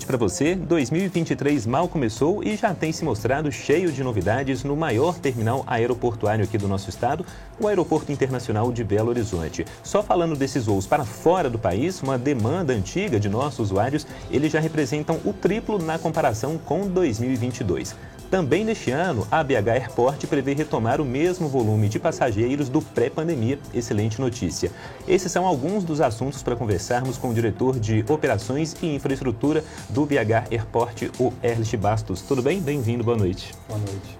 noite 0.00 0.06
para 0.06 0.16
você. 0.16 0.54
2023 0.54 1.66
mal 1.66 1.88
começou 1.88 2.42
e 2.42 2.56
já 2.56 2.74
tem 2.74 2.92
se 2.92 3.04
mostrado 3.04 3.52
cheio 3.52 3.92
de 3.92 4.02
novidades 4.02 4.64
no 4.64 4.76
maior 4.76 5.18
terminal 5.18 5.62
aeroportuário 5.66 6.44
aqui 6.44 6.56
do 6.56 6.68
nosso 6.68 6.88
estado, 6.88 7.24
o 7.58 7.66
Aeroporto 7.66 8.10
Internacional 8.10 8.72
de 8.72 8.82
Belo 8.82 9.10
Horizonte. 9.10 9.64
Só 9.82 10.02
falando 10.02 10.36
desses 10.36 10.66
voos 10.66 10.86
para 10.86 11.04
fora 11.04 11.50
do 11.50 11.58
país, 11.58 12.02
uma 12.02 12.16
demanda 12.16 12.72
antiga 12.72 13.20
de 13.20 13.28
nossos 13.28 13.70
usuários, 13.70 14.06
eles 14.30 14.52
já 14.52 14.60
representam 14.60 15.20
o 15.24 15.32
triplo 15.32 15.78
na 15.78 15.98
comparação 15.98 16.56
com 16.56 16.88
2022. 16.88 17.94
Também 18.30 18.64
neste 18.64 18.92
ano, 18.92 19.26
a 19.28 19.42
BH 19.42 19.68
Airport 19.68 20.26
prevê 20.26 20.54
retomar 20.54 21.00
o 21.00 21.04
mesmo 21.04 21.48
volume 21.48 21.88
de 21.88 21.98
passageiros 21.98 22.68
do 22.68 22.80
pré-pandemia. 22.80 23.58
Excelente 23.74 24.20
notícia. 24.20 24.70
Esses 25.08 25.32
são 25.32 25.44
alguns 25.44 25.82
dos 25.82 26.00
assuntos 26.00 26.40
para 26.40 26.54
conversarmos 26.54 27.18
com 27.18 27.30
o 27.30 27.34
diretor 27.34 27.80
de 27.80 28.04
Operações 28.08 28.76
e 28.80 28.94
Infraestrutura 28.94 29.64
do 29.88 30.06
BH 30.06 30.52
Airport, 30.52 31.10
o 31.18 31.32
Erlich 31.42 31.76
Bastos. 31.76 32.22
Tudo 32.22 32.40
bem? 32.40 32.60
Bem-vindo, 32.60 33.02
boa 33.02 33.16
noite. 33.16 33.52
Boa 33.66 33.80
noite. 33.80 34.16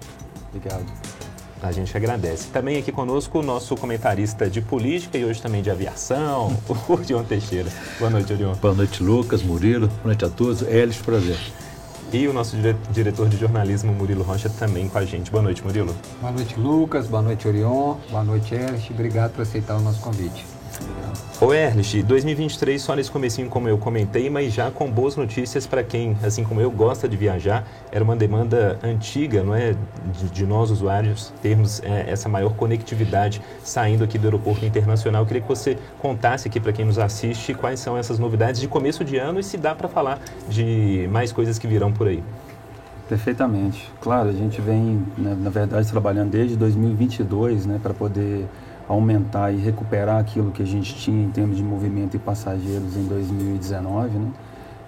Obrigado. 0.53 0.85
A 1.63 1.71
gente 1.71 1.95
agradece. 1.95 2.49
Também 2.49 2.77
aqui 2.77 2.91
conosco 2.91 3.39
o 3.39 3.43
nosso 3.43 3.77
comentarista 3.77 4.49
de 4.49 4.59
política 4.59 5.17
e 5.17 5.23
hoje 5.23 5.41
também 5.41 5.61
de 5.61 5.71
aviação, 5.71 6.57
o 6.67 6.91
Orion 6.91 7.23
Teixeira. 7.23 7.69
Boa 7.97 8.11
noite, 8.11 8.33
Orion. 8.33 8.55
Boa 8.55 8.73
noite, 8.73 9.01
Lucas, 9.01 9.41
Murilo. 9.41 9.87
Boa 9.87 10.07
noite 10.07 10.25
a 10.25 10.29
todos. 10.29 10.63
Elis, 10.63 10.97
prazer. 10.97 11.37
E 12.13 12.27
o 12.27 12.33
nosso 12.33 12.57
dire 12.57 12.75
diretor 12.91 13.29
de 13.29 13.37
jornalismo, 13.37 13.93
Murilo 13.93 14.21
Rocha, 14.21 14.49
também 14.49 14.89
com 14.89 14.97
a 14.97 15.05
gente. 15.05 15.31
Boa 15.31 15.41
noite, 15.41 15.63
Murilo. 15.63 15.95
Boa 16.19 16.33
noite, 16.33 16.59
Lucas. 16.59 17.07
Boa 17.07 17.21
noite, 17.21 17.47
Orion. 17.47 17.95
Boa 18.09 18.23
noite, 18.23 18.53
Erlich. 18.53 18.91
Obrigado 18.91 19.31
por 19.31 19.43
aceitar 19.43 19.77
o 19.77 19.81
nosso 19.81 20.01
convite. 20.01 20.45
Ô 21.41 21.51
Erlich, 21.55 22.03
2023 22.03 22.79
só 22.79 22.95
nesse 22.95 23.09
comecinho 23.09 23.49
como 23.49 23.67
eu 23.67 23.75
comentei, 23.75 24.29
mas 24.29 24.53
já 24.53 24.69
com 24.69 24.91
boas 24.91 25.15
notícias 25.15 25.65
para 25.65 25.83
quem, 25.83 26.15
assim 26.21 26.43
como 26.43 26.61
eu, 26.61 26.69
gosta 26.69 27.09
de 27.09 27.17
viajar. 27.17 27.67
Era 27.91 28.03
uma 28.03 28.15
demanda 28.15 28.77
antiga, 28.83 29.41
não 29.41 29.55
é, 29.55 29.73
de, 30.19 30.29
de 30.29 30.45
nós 30.45 30.69
usuários 30.69 31.33
termos 31.41 31.81
é, 31.81 32.11
essa 32.11 32.29
maior 32.29 32.53
conectividade 32.53 33.41
saindo 33.63 34.03
aqui 34.03 34.19
do 34.19 34.27
aeroporto 34.27 34.63
internacional. 34.63 35.23
Eu 35.23 35.25
queria 35.25 35.41
que 35.41 35.49
você 35.49 35.79
contasse 35.97 36.47
aqui 36.47 36.59
para 36.59 36.71
quem 36.71 36.85
nos 36.85 36.99
assiste 36.99 37.55
quais 37.55 37.79
são 37.79 37.97
essas 37.97 38.19
novidades 38.19 38.61
de 38.61 38.67
começo 38.67 39.03
de 39.03 39.17
ano 39.17 39.39
e 39.39 39.43
se 39.43 39.57
dá 39.57 39.73
para 39.73 39.87
falar 39.87 40.19
de 40.47 41.09
mais 41.11 41.31
coisas 41.31 41.57
que 41.57 41.65
virão 41.65 41.91
por 41.91 42.07
aí. 42.07 42.23
Perfeitamente. 43.09 43.91
Claro, 43.99 44.29
a 44.29 44.33
gente 44.33 44.61
vem, 44.61 45.05
né, 45.17 45.35
na 45.37 45.49
verdade, 45.49 45.89
trabalhando 45.89 46.29
desde 46.29 46.55
2022, 46.55 47.65
né, 47.65 47.79
para 47.81 47.95
poder 47.95 48.45
aumentar 48.87 49.51
e 49.51 49.57
recuperar 49.57 50.19
aquilo 50.19 50.51
que 50.51 50.61
a 50.61 50.65
gente 50.65 50.95
tinha 50.95 51.23
em 51.23 51.29
termos 51.29 51.57
de 51.57 51.63
movimento 51.63 52.15
e 52.15 52.19
passageiros 52.19 52.95
em 52.95 53.03
2019, 53.05 54.17
né? 54.17 54.31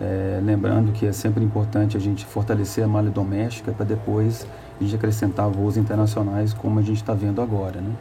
É, 0.02 0.40
lembrando 0.44 0.92
que 0.92 1.06
é 1.06 1.12
sempre 1.12 1.44
importante 1.44 1.96
a 1.96 2.00
gente 2.00 2.26
fortalecer 2.26 2.84
a 2.84 2.88
malha 2.88 3.12
doméstica 3.12 3.72
para 3.72 3.86
depois 3.86 4.46
a 4.80 4.84
gente 4.84 4.96
acrescentar 4.96 5.48
voos 5.50 5.78
internacionais 5.78 6.52
como 6.52 6.80
a 6.80 6.82
gente 6.82 6.98
está 6.98 7.14
vendo 7.14 7.42
agora, 7.42 7.80
né? 7.80 7.92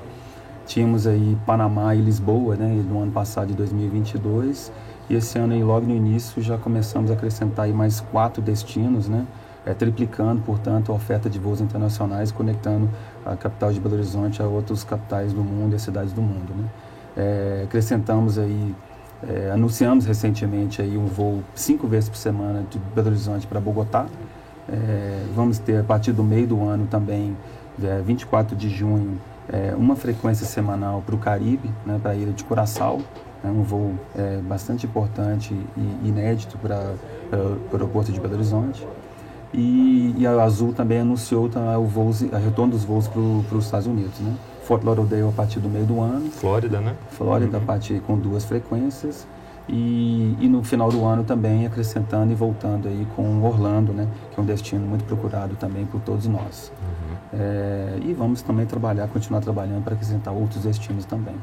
Tínhamos 0.66 1.06
aí 1.06 1.36
Panamá 1.44 1.94
e 1.94 2.00
Lisboa, 2.00 2.56
né, 2.56 2.82
no 2.88 3.02
ano 3.02 3.12
passado 3.12 3.48
de 3.48 3.54
2022 3.54 4.72
e 5.10 5.14
esse 5.14 5.38
ano 5.38 5.52
aí 5.52 5.62
logo 5.62 5.86
no 5.86 5.94
início 5.94 6.40
já 6.40 6.56
começamos 6.56 7.10
a 7.10 7.14
acrescentar 7.14 7.66
aí 7.66 7.72
mais 7.72 8.00
quatro 8.00 8.40
destinos, 8.40 9.08
né? 9.08 9.26
é, 9.64 9.72
triplicando, 9.72 10.42
portanto, 10.42 10.92
a 10.92 10.94
oferta 10.94 11.30
de 11.30 11.38
voos 11.38 11.60
internacionais, 11.60 12.32
conectando 12.32 12.88
a 13.24 13.36
capital 13.36 13.72
de 13.72 13.80
Belo 13.80 13.94
Horizonte 13.94 14.42
a 14.42 14.46
outras 14.46 14.84
capitais 14.84 15.32
do 15.32 15.42
mundo 15.42 15.74
e 15.76 15.78
cidades 15.78 16.12
do 16.12 16.22
mundo. 16.22 16.54
Né? 16.54 16.68
É, 17.16 17.62
acrescentamos 17.64 18.38
aí, 18.38 18.74
é, 19.28 19.50
anunciamos 19.50 20.06
recentemente 20.06 20.80
aí 20.80 20.96
um 20.96 21.06
voo 21.06 21.42
cinco 21.54 21.86
vezes 21.86 22.08
por 22.08 22.16
semana 22.16 22.64
de 22.70 22.78
Belo 22.78 23.08
Horizonte 23.08 23.46
para 23.46 23.60
Bogotá. 23.60 24.06
É, 24.68 25.24
vamos 25.34 25.58
ter 25.58 25.80
a 25.80 25.84
partir 25.84 26.12
do 26.12 26.22
meio 26.22 26.46
do 26.46 26.62
ano 26.62 26.86
também, 26.86 27.36
24 28.04 28.54
é, 28.54 28.58
de 28.58 28.68
junho, 28.68 29.20
é, 29.52 29.74
uma 29.76 29.96
frequência 29.96 30.46
semanal 30.46 31.02
para 31.04 31.14
o 31.14 31.18
Caribe, 31.18 31.70
né, 31.84 31.98
para 32.00 32.12
a 32.12 32.14
ilha 32.14 32.32
de 32.32 32.44
Curaçao. 32.44 33.00
É 33.44 33.48
um 33.48 33.64
voo 33.64 33.94
bastante 34.44 34.86
importante 34.86 35.52
e 35.76 36.08
inédito 36.08 36.56
para 36.58 36.94
o 37.32 37.72
aeroporto 37.72 38.12
de 38.12 38.20
Belo 38.20 38.34
Horizonte. 38.34 38.86
E, 39.52 40.14
e, 40.16 40.26
a 40.26 40.42
Azul 40.42 40.72
também 40.72 41.00
anunciou 41.00 41.48
tá, 41.48 41.78
o 41.78 41.84
voo, 41.84 42.10
a 42.32 42.38
retorno 42.38 42.72
dos 42.72 42.84
voos 42.84 43.06
para 43.06 43.20
os 43.20 43.64
Estados 43.64 43.86
Unidos, 43.86 44.18
né? 44.20 44.34
Fort 44.64 44.82
Lauderdale 44.82 45.28
a 45.28 45.32
partir 45.32 45.60
do 45.60 45.68
meio 45.68 45.84
do 45.84 46.00
ano. 46.00 46.30
Flórida, 46.30 46.80
né? 46.80 46.94
Flórida 47.10 47.58
uhum. 47.58 47.62
a 47.62 47.66
partir 47.66 48.00
com 48.00 48.16
duas 48.16 48.44
frequências. 48.44 49.26
E, 49.68 50.36
e, 50.40 50.48
no 50.48 50.64
final 50.64 50.90
do 50.90 51.04
ano 51.04 51.22
também 51.22 51.66
acrescentando 51.66 52.32
e 52.32 52.34
voltando 52.34 52.88
aí 52.88 53.06
com 53.14 53.42
Orlando, 53.42 53.92
né? 53.92 54.08
Que 54.32 54.40
é 54.40 54.42
um 54.42 54.46
destino 54.46 54.86
muito 54.86 55.04
procurado 55.04 55.54
também 55.56 55.84
por 55.84 56.00
todos 56.00 56.26
nós. 56.26 56.72
Uhum. 56.80 57.38
É, 57.38 57.98
e 58.02 58.12
vamos 58.12 58.42
também 58.42 58.66
trabalhar, 58.66 59.06
continuar 59.08 59.40
trabalhando 59.40 59.84
para 59.84 59.94
acrescentar 59.94 60.34
outros 60.34 60.64
destinos 60.64 61.04
também. 61.04 61.34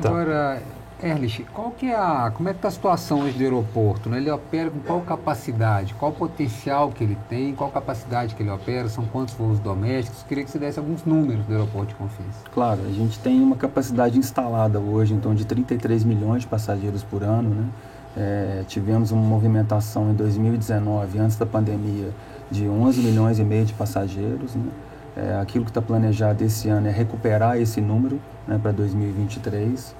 Tá. 0.00 0.08
Agora, 0.08 0.62
Erlich, 1.02 1.44
qual 1.52 1.70
que 1.72 1.86
é 1.86 1.94
a, 1.94 2.32
como 2.34 2.48
é 2.48 2.52
que 2.52 2.58
está 2.58 2.68
a 2.68 2.70
situação 2.70 3.20
hoje 3.20 3.36
do 3.36 3.44
aeroporto? 3.44 4.08
Né? 4.08 4.16
Ele 4.16 4.30
opera 4.30 4.70
com 4.70 4.80
qual 4.80 5.00
capacidade? 5.02 5.92
Qual 5.92 6.10
potencial 6.10 6.90
que 6.90 7.04
ele 7.04 7.18
tem? 7.28 7.54
Qual 7.54 7.70
capacidade 7.70 8.34
que 8.34 8.42
ele 8.42 8.50
opera? 8.50 8.88
São 8.88 9.04
quantos 9.04 9.34
voos 9.34 9.58
domésticos? 9.58 10.22
Queria 10.22 10.42
que 10.42 10.50
você 10.50 10.58
desse 10.58 10.78
alguns 10.78 11.04
números 11.04 11.44
do 11.44 11.52
aeroporto 11.52 11.88
de 11.88 11.94
Confins. 11.96 12.34
Claro, 12.50 12.80
a 12.86 12.92
gente 12.92 13.18
tem 13.18 13.42
uma 13.42 13.56
capacidade 13.56 14.18
instalada 14.18 14.78
hoje, 14.78 15.12
então, 15.12 15.34
de 15.34 15.44
33 15.44 16.02
milhões 16.02 16.42
de 16.42 16.48
passageiros 16.48 17.02
por 17.02 17.22
ano, 17.22 17.50
né? 17.50 17.68
É, 18.16 18.64
tivemos 18.66 19.10
uma 19.10 19.22
movimentação 19.22 20.10
em 20.10 20.14
2019, 20.14 21.18
antes 21.18 21.36
da 21.36 21.44
pandemia, 21.44 22.08
de 22.50 22.66
11 22.66 23.02
milhões 23.02 23.38
e 23.38 23.44
meio 23.44 23.66
de 23.66 23.74
passageiros, 23.74 24.54
né? 24.54 24.70
É, 25.14 25.38
aquilo 25.40 25.64
que 25.64 25.70
está 25.70 25.80
planejado 25.80 26.42
esse 26.44 26.68
ano 26.68 26.88
é 26.88 26.90
recuperar 26.90 27.58
esse 27.58 27.80
número 27.80 28.20
né, 28.46 28.58
para 28.62 28.70
2023. 28.72 29.94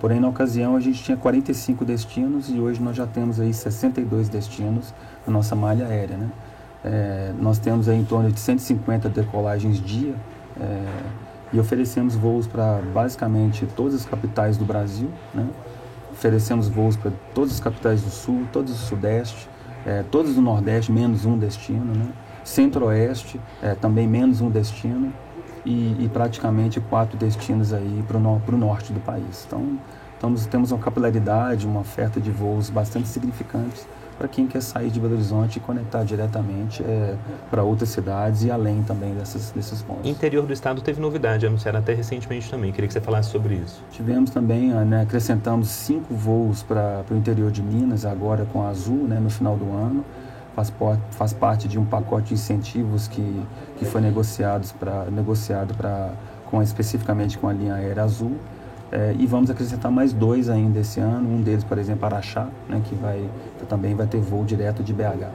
Porém, 0.00 0.18
na 0.18 0.28
ocasião, 0.28 0.76
a 0.76 0.80
gente 0.80 1.02
tinha 1.02 1.16
45 1.16 1.84
destinos 1.84 2.48
e 2.48 2.58
hoje 2.58 2.80
nós 2.80 2.96
já 2.96 3.06
temos 3.06 3.38
aí 3.38 3.52
62 3.52 4.30
destinos 4.30 4.94
na 5.26 5.32
nossa 5.32 5.54
malha 5.54 5.86
aérea. 5.86 6.16
Né? 6.16 6.30
É, 6.82 7.32
nós 7.38 7.58
temos 7.58 7.86
aí 7.86 7.98
em 7.98 8.04
torno 8.04 8.32
de 8.32 8.40
150 8.40 9.10
decolagens 9.10 9.78
dia 9.78 10.14
é, 10.58 10.86
e 11.52 11.60
oferecemos 11.60 12.14
voos 12.14 12.46
para 12.46 12.80
basicamente 12.94 13.66
todas 13.76 13.94
as 13.94 14.06
capitais 14.06 14.56
do 14.56 14.64
Brasil. 14.64 15.10
Né? 15.34 15.46
Oferecemos 16.10 16.66
voos 16.66 16.96
para 16.96 17.12
todas 17.34 17.52
as 17.52 17.60
capitais 17.60 18.00
do 18.00 18.10
Sul, 18.10 18.46
todas 18.50 18.70
do 18.70 18.78
Sudeste, 18.78 19.50
é, 19.84 20.02
todas 20.10 20.34
do 20.34 20.40
Nordeste, 20.40 20.90
menos 20.90 21.26
um 21.26 21.36
destino. 21.36 21.94
Né? 21.94 22.08
Centro-Oeste, 22.42 23.38
é, 23.62 23.74
também 23.74 24.08
menos 24.08 24.40
um 24.40 24.48
destino 24.48 25.12
e, 25.64 26.04
e 26.04 26.10
praticamente 26.12 26.80
quatro 26.80 27.16
destinos 27.16 27.72
aí 27.72 28.04
para 28.06 28.16
o 28.16 28.20
no, 28.20 28.40
norte 28.56 28.92
do 28.92 29.00
país. 29.00 29.44
Então, 29.46 29.78
estamos, 30.14 30.46
temos 30.46 30.72
uma 30.72 30.80
capilaridade, 30.80 31.66
uma 31.66 31.80
oferta 31.80 32.20
de 32.20 32.30
voos 32.30 32.70
bastante 32.70 33.08
significantes 33.08 33.86
para 34.20 34.28
quem 34.28 34.46
quer 34.46 34.60
sair 34.60 34.90
de 34.90 35.00
Belo 35.00 35.14
Horizonte 35.14 35.56
e 35.56 35.60
conectar 35.60 36.04
diretamente 36.04 36.82
é, 36.82 37.16
para 37.50 37.62
outras 37.62 37.88
cidades 37.88 38.44
e 38.44 38.50
além 38.50 38.82
também 38.82 39.14
dessas, 39.14 39.50
desses 39.50 39.80
pontos. 39.80 40.06
Interior 40.06 40.44
do 40.44 40.52
estado 40.52 40.82
teve 40.82 41.00
novidade, 41.00 41.46
anunciaram 41.46 41.78
até 41.78 41.94
recentemente 41.94 42.50
também. 42.50 42.70
Queria 42.70 42.86
que 42.86 42.92
você 42.92 43.00
falasse 43.00 43.30
sobre 43.30 43.54
isso. 43.54 43.82
Tivemos 43.90 44.28
também, 44.28 44.74
ah, 44.74 44.84
né, 44.84 45.00
acrescentamos 45.00 45.70
cinco 45.70 46.14
voos 46.14 46.62
para 46.62 47.02
o 47.10 47.14
interior 47.14 47.50
de 47.50 47.62
Minas, 47.62 48.04
agora 48.04 48.46
com 48.52 48.62
a 48.62 48.68
Azul, 48.68 49.08
né, 49.08 49.18
no 49.18 49.30
final 49.30 49.56
do 49.56 49.72
ano 49.72 50.04
faz, 50.54 50.72
faz 51.10 51.32
parte 51.32 51.68
de 51.68 51.78
um 51.78 51.84
pacote 51.84 52.28
de 52.28 52.34
incentivos 52.34 53.08
que, 53.08 53.42
que 53.78 53.84
foi 53.84 54.00
negociados 54.00 54.72
pra, 54.72 55.04
negociado 55.06 55.74
pra, 55.74 56.10
com, 56.46 56.62
especificamente 56.62 57.38
com 57.38 57.48
a 57.48 57.52
linha 57.52 57.74
aérea 57.74 58.02
azul. 58.02 58.36
É, 58.92 59.14
e 59.16 59.24
vamos 59.24 59.48
acrescentar 59.50 59.90
mais 59.90 60.12
dois 60.12 60.48
ainda 60.48 60.80
esse 60.80 60.98
ano, 60.98 61.36
um 61.36 61.40
deles, 61.40 61.62
por 61.62 61.78
exemplo, 61.78 62.04
Araxá, 62.06 62.48
né, 62.68 62.82
que 62.84 62.94
vai, 62.96 63.24
que 63.58 63.66
também 63.66 63.94
vai 63.94 64.06
ter 64.06 64.20
voo 64.20 64.44
direto 64.44 64.82
de 64.82 64.92
BH. 64.92 65.28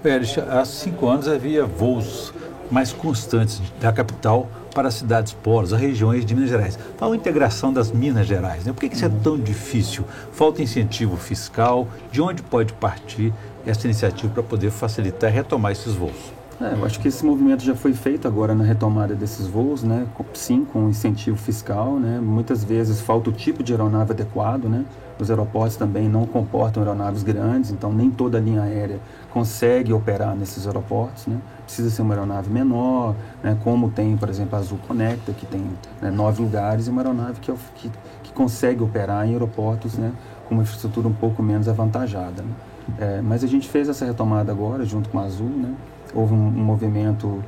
Pérez, 0.00 0.38
há 0.38 0.64
cinco 0.64 1.08
anos 1.08 1.26
havia 1.26 1.66
voos 1.66 2.32
mais 2.70 2.92
constantes 2.92 3.60
da 3.80 3.92
capital 3.92 4.46
para 4.72 4.88
as 4.88 4.94
cidades 4.94 5.32
polos, 5.32 5.72
as 5.72 5.80
regiões 5.80 6.24
de 6.24 6.34
Minas 6.34 6.50
Gerais. 6.50 6.78
Fala 6.96 7.14
a 7.14 7.16
integração 7.16 7.72
das 7.72 7.92
Minas 7.92 8.26
Gerais. 8.26 8.64
Né? 8.64 8.72
Por 8.72 8.80
que, 8.80 8.88
que 8.88 8.96
isso 8.96 9.04
é 9.04 9.08
uhum. 9.08 9.20
tão 9.20 9.38
difícil? 9.38 10.04
Falta 10.32 10.62
incentivo 10.62 11.16
fiscal? 11.16 11.86
De 12.10 12.20
onde 12.20 12.42
pode 12.42 12.72
partir 12.74 13.32
essa 13.66 13.86
iniciativa 13.86 14.32
para 14.32 14.42
poder 14.42 14.70
facilitar 14.70 15.30
e 15.30 15.34
retomar 15.34 15.72
esses 15.72 15.94
voos? 15.94 16.41
É, 16.62 16.74
eu 16.74 16.86
acho 16.86 17.00
que 17.00 17.08
esse 17.08 17.26
movimento 17.26 17.64
já 17.64 17.74
foi 17.74 17.92
feito 17.92 18.28
agora 18.28 18.54
na 18.54 18.62
retomada 18.62 19.16
desses 19.16 19.48
voos, 19.48 19.82
né? 19.82 20.06
Sim, 20.32 20.64
com 20.64 20.88
incentivo 20.88 21.36
fiscal, 21.36 21.98
né? 21.98 22.20
Muitas 22.20 22.62
vezes 22.62 23.00
falta 23.00 23.30
o 23.30 23.32
tipo 23.32 23.64
de 23.64 23.72
aeronave 23.72 24.12
adequado, 24.12 24.66
né? 24.66 24.84
Os 25.18 25.28
aeroportos 25.28 25.76
também 25.76 26.08
não 26.08 26.24
comportam 26.24 26.80
aeronaves 26.80 27.24
grandes, 27.24 27.72
então 27.72 27.92
nem 27.92 28.12
toda 28.12 28.38
linha 28.38 28.62
aérea 28.62 29.00
consegue 29.30 29.92
operar 29.92 30.36
nesses 30.36 30.64
aeroportos, 30.64 31.26
né? 31.26 31.40
Precisa 31.64 31.90
ser 31.90 32.02
uma 32.02 32.14
aeronave 32.14 32.48
menor, 32.48 33.16
né? 33.42 33.58
Como 33.64 33.90
tem, 33.90 34.16
por 34.16 34.28
exemplo, 34.28 34.54
a 34.54 34.60
Azul 34.60 34.78
Conecta, 34.86 35.32
que 35.32 35.46
tem 35.46 35.64
né, 36.00 36.12
nove 36.12 36.40
lugares, 36.40 36.86
e 36.86 36.90
uma 36.90 37.02
aeronave 37.02 37.40
que, 37.40 37.52
que, 37.74 37.90
que 38.22 38.32
consegue 38.32 38.84
operar 38.84 39.26
em 39.26 39.32
aeroportos, 39.32 39.98
né? 39.98 40.12
Com 40.48 40.54
uma 40.54 40.62
infraestrutura 40.62 41.08
um 41.08 41.12
pouco 41.12 41.42
menos 41.42 41.66
avantajada, 41.66 42.40
né? 42.42 42.52
É, 42.98 43.20
mas 43.20 43.42
a 43.42 43.46
gente 43.46 43.68
fez 43.68 43.88
essa 43.88 44.04
retomada 44.04 44.52
agora, 44.52 44.84
junto 44.84 45.08
com 45.08 45.18
a 45.18 45.24
Azul, 45.24 45.48
né? 45.48 45.74
Houve 46.14 46.34
um, 46.34 46.46
um 46.46 46.64
movimento 46.64 47.42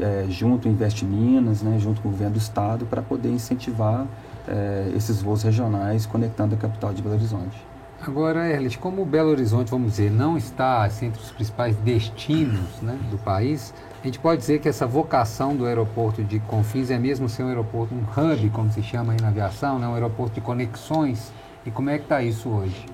é, 0.00 0.26
junto 0.28 0.68
Investe 0.68 1.04
Minas, 1.04 1.62
né, 1.62 1.78
junto 1.78 2.00
com 2.00 2.08
o 2.08 2.10
governo 2.12 2.34
do 2.34 2.38
Estado, 2.38 2.86
para 2.86 3.02
poder 3.02 3.30
incentivar 3.30 4.06
é, 4.46 4.92
esses 4.94 5.22
voos 5.22 5.42
regionais 5.42 6.06
conectando 6.06 6.54
a 6.54 6.58
capital 6.58 6.92
de 6.92 7.02
Belo 7.02 7.14
Horizonte. 7.14 7.70
Agora, 8.02 8.48
Erlich, 8.48 8.78
como 8.78 9.04
Belo 9.04 9.28
Horizonte, 9.28 9.70
vamos 9.70 9.90
dizer, 9.90 10.10
não 10.10 10.38
está 10.38 10.84
assim, 10.84 11.06
entre 11.06 11.20
os 11.20 11.30
principais 11.32 11.76
destinos 11.76 12.80
né, 12.80 12.98
do 13.10 13.18
país, 13.18 13.74
a 14.02 14.06
gente 14.06 14.18
pode 14.18 14.40
dizer 14.40 14.58
que 14.58 14.68
essa 14.68 14.86
vocação 14.86 15.54
do 15.54 15.66
aeroporto 15.66 16.24
de 16.24 16.40
Confins 16.40 16.90
é 16.90 16.98
mesmo 16.98 17.28
ser 17.28 17.42
um 17.42 17.48
aeroporto, 17.48 17.94
um 17.94 17.98
hub, 18.00 18.50
como 18.50 18.72
se 18.72 18.82
chama 18.82 19.12
aí 19.12 19.20
na 19.20 19.28
aviação, 19.28 19.78
né, 19.78 19.86
um 19.86 19.92
aeroporto 19.92 20.34
de 20.34 20.40
conexões. 20.40 21.30
E 21.66 21.70
como 21.70 21.90
é 21.90 21.98
que 21.98 22.04
está 22.04 22.22
isso 22.22 22.48
hoje? 22.48 22.86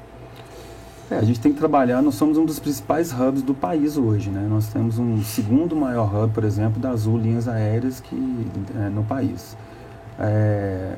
É, 1.10 1.18
a 1.18 1.22
gente 1.22 1.38
tem 1.38 1.52
que 1.52 1.58
trabalhar, 1.58 2.02
nós 2.02 2.16
somos 2.16 2.36
um 2.36 2.44
dos 2.44 2.58
principais 2.58 3.12
hubs 3.12 3.40
do 3.42 3.54
país 3.54 3.96
hoje, 3.96 4.28
né? 4.28 4.44
Nós 4.50 4.66
temos 4.66 4.98
um 4.98 5.22
segundo 5.22 5.76
maior 5.76 6.12
hub, 6.12 6.34
por 6.34 6.42
exemplo, 6.42 6.80
da 6.80 6.90
Azul 6.90 7.16
Linhas 7.16 7.46
Aéreas 7.46 8.00
que, 8.00 8.46
é, 8.76 8.88
no 8.88 9.04
país. 9.04 9.56
É, 10.18 10.96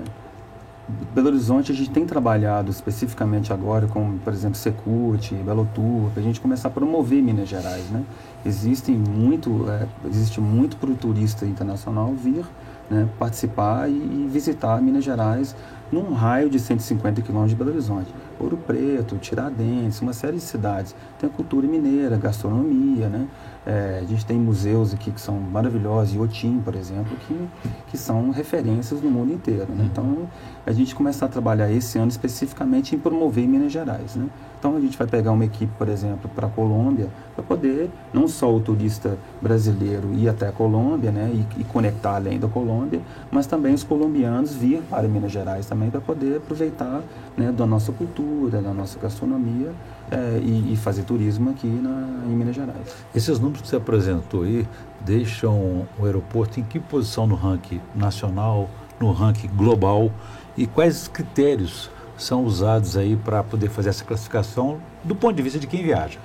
Belo 1.14 1.28
Horizonte 1.28 1.70
a 1.70 1.74
gente 1.74 1.90
tem 1.90 2.06
trabalhado 2.06 2.70
especificamente 2.70 3.52
agora 3.52 3.86
com, 3.86 4.16
por 4.18 4.32
exemplo, 4.32 4.56
Secult, 4.56 5.34
Belo 5.34 5.68
Tour, 5.74 6.10
para 6.14 6.22
a 6.22 6.24
gente 6.24 6.40
começar 6.40 6.68
a 6.68 6.70
promover 6.70 7.22
Minas 7.22 7.46
Gerais, 7.46 7.90
né? 7.90 8.02
Existem 8.46 8.96
muito, 8.96 9.66
é, 9.70 9.86
existe 10.06 10.40
muito 10.40 10.78
para 10.78 10.90
o 10.90 10.94
turista 10.94 11.44
internacional 11.44 12.14
vir 12.14 12.46
né, 12.90 13.08
participar 13.18 13.88
e, 13.88 14.28
visitar 14.30 14.80
Minas 14.80 15.04
Gerais 15.04 15.54
num 15.90 16.12
raio 16.12 16.50
de 16.50 16.58
150 16.58 17.22
quilômetros 17.22 17.50
de 17.50 17.56
Belo 17.56 17.70
Horizonte. 17.70 18.12
Ouro 18.38 18.56
Preto, 18.56 19.16
Tiradentes, 19.16 20.00
uma 20.00 20.12
série 20.12 20.36
de 20.36 20.42
cidades. 20.42 20.94
Tem 21.18 21.28
a 21.28 21.32
cultura 21.32 21.66
mineira, 21.66 22.16
gastronomia, 22.16 23.08
né? 23.08 23.26
É, 23.68 24.00
a 24.02 24.06
gente 24.06 24.24
tem 24.24 24.38
museus 24.38 24.94
aqui 24.94 25.10
que 25.10 25.20
são 25.20 25.38
maravilhosos, 25.38 26.14
Iotim, 26.14 26.58
por 26.64 26.74
exemplo, 26.74 27.14
que, 27.26 27.48
que 27.88 27.98
são 27.98 28.30
referências 28.30 29.02
no 29.02 29.10
mundo 29.10 29.30
inteiro. 29.30 29.66
Né? 29.68 29.86
Então, 29.92 30.26
a 30.64 30.72
gente 30.72 30.94
começar 30.94 31.26
a 31.26 31.28
trabalhar 31.28 31.70
esse 31.70 31.98
ano 31.98 32.08
especificamente 32.08 32.96
em 32.96 32.98
promover 32.98 33.46
Minas 33.46 33.70
Gerais. 33.70 34.16
Né? 34.16 34.26
Então, 34.58 34.74
a 34.74 34.80
gente 34.80 34.96
vai 34.96 35.06
pegar 35.06 35.32
uma 35.32 35.44
equipe, 35.44 35.70
por 35.76 35.86
exemplo, 35.86 36.30
para 36.34 36.46
a 36.46 36.50
Colômbia, 36.50 37.10
para 37.34 37.44
poder 37.44 37.90
não 38.10 38.26
só 38.26 38.50
o 38.50 38.58
turista 38.58 39.18
brasileiro 39.38 40.14
ir 40.14 40.30
até 40.30 40.48
a 40.48 40.52
Colômbia 40.52 41.12
né? 41.12 41.30
E, 41.34 41.60
e, 41.60 41.64
conectar 41.64 42.16
além 42.16 42.40
da 42.40 42.48
Colômbia, 42.48 43.02
mas 43.30 43.46
também 43.46 43.74
os 43.74 43.84
colombianos 43.84 44.54
vir 44.54 44.80
para 44.88 45.06
Minas 45.06 45.30
Gerais 45.30 45.66
também 45.66 45.90
para 45.90 46.00
poder 46.00 46.38
aproveitar 46.38 47.02
né, 47.36 47.52
da 47.52 47.66
nossa 47.66 47.92
cultura, 47.92 48.62
da 48.62 48.72
nossa 48.72 48.98
gastronomia 48.98 49.72
é, 50.10 50.38
e, 50.38 50.72
e, 50.72 50.76
fazer 50.76 51.02
turismo 51.02 51.50
aqui 51.50 51.66
na, 51.66 52.24
em 52.26 52.30
Minas 52.30 52.54
Gerais. 52.54 52.96
Esses 53.14 53.38
números 53.38 53.62
que 53.62 53.68
você 53.68 53.76
apresentou 53.76 54.42
aí 54.42 54.66
deixam 55.00 55.86
o 55.98 56.04
aeroporto 56.04 56.58
em 56.58 56.62
que 56.62 56.78
posição 56.78 57.26
no 57.26 57.34
ranking 57.34 57.80
nacional, 57.94 58.68
no 59.00 59.12
ranking 59.12 59.48
global 59.48 60.10
e 60.56 60.66
quais 60.66 61.08
critérios 61.08 61.90
são 62.16 62.44
usados 62.44 62.96
aí 62.96 63.16
para 63.16 63.42
poder 63.44 63.68
fazer 63.68 63.90
essa 63.90 64.04
classificação 64.04 64.78
do 65.04 65.14
ponto 65.14 65.36
de 65.36 65.42
vista 65.42 65.58
de 65.58 65.66
quem 65.66 65.82
viaja? 65.82 66.18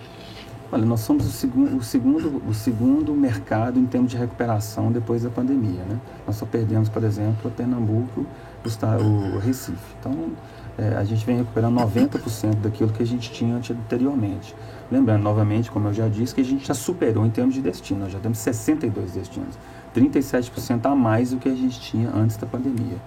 Olha, 0.72 0.86
nós 0.86 1.02
somos 1.02 1.28
o 1.28 1.30
segundo, 1.30 1.78
o 1.78 1.84
segundo, 1.84 2.42
o 2.50 2.54
segundo 2.54 3.14
mercado 3.14 3.80
em 3.80 3.86
termos 3.86 4.10
de 4.10 4.18
recuperação 4.18 4.92
depois 4.92 5.22
da 5.22 5.30
pandemia, 5.30 5.84
né? 5.84 6.00
Nós 6.26 6.36
só 6.36 6.48
perdemos, 6.48 6.90
por 6.90 7.04
exemplo, 7.04 7.52
Pernambuco, 7.52 8.26
o 8.66 9.38
Recife. 9.38 9.78
Então, 10.00 10.32
é, 10.78 10.96
a 10.96 11.04
gente 11.04 11.26
vem 11.26 11.38
recuperando 11.38 11.80
90% 11.80 12.56
daquilo 12.62 12.92
que 12.92 13.04
a 13.04 13.06
gente 13.06 13.32
tinha 13.32 13.56
anteriormente. 13.56 14.56
Lembrando, 14.92 15.24
novamente, 15.24 15.72
como 15.72 15.88
eu 15.88 15.94
já 15.94 16.08
disse, 16.08 16.34
que 16.34 16.42
a 16.42 16.46
gente 16.46 16.68
já 16.68 16.74
superou 16.74 17.26
em 17.26 17.30
termos 17.30 17.54
de 17.54 17.62
destino, 17.62 18.02
nós 18.02 18.12
já 18.12 18.20
temos 18.20 18.38
62 18.40 19.14
destinos, 19.14 19.58
37% 19.96 20.86
a 20.86 20.96
mais 20.96 21.32
do 21.32 21.38
que 21.38 21.50
a 21.50 21.56
gente 21.56 21.80
tinha 21.80 22.10
antes 22.10 22.38
da 22.38 22.48
pandemia. 22.48 22.98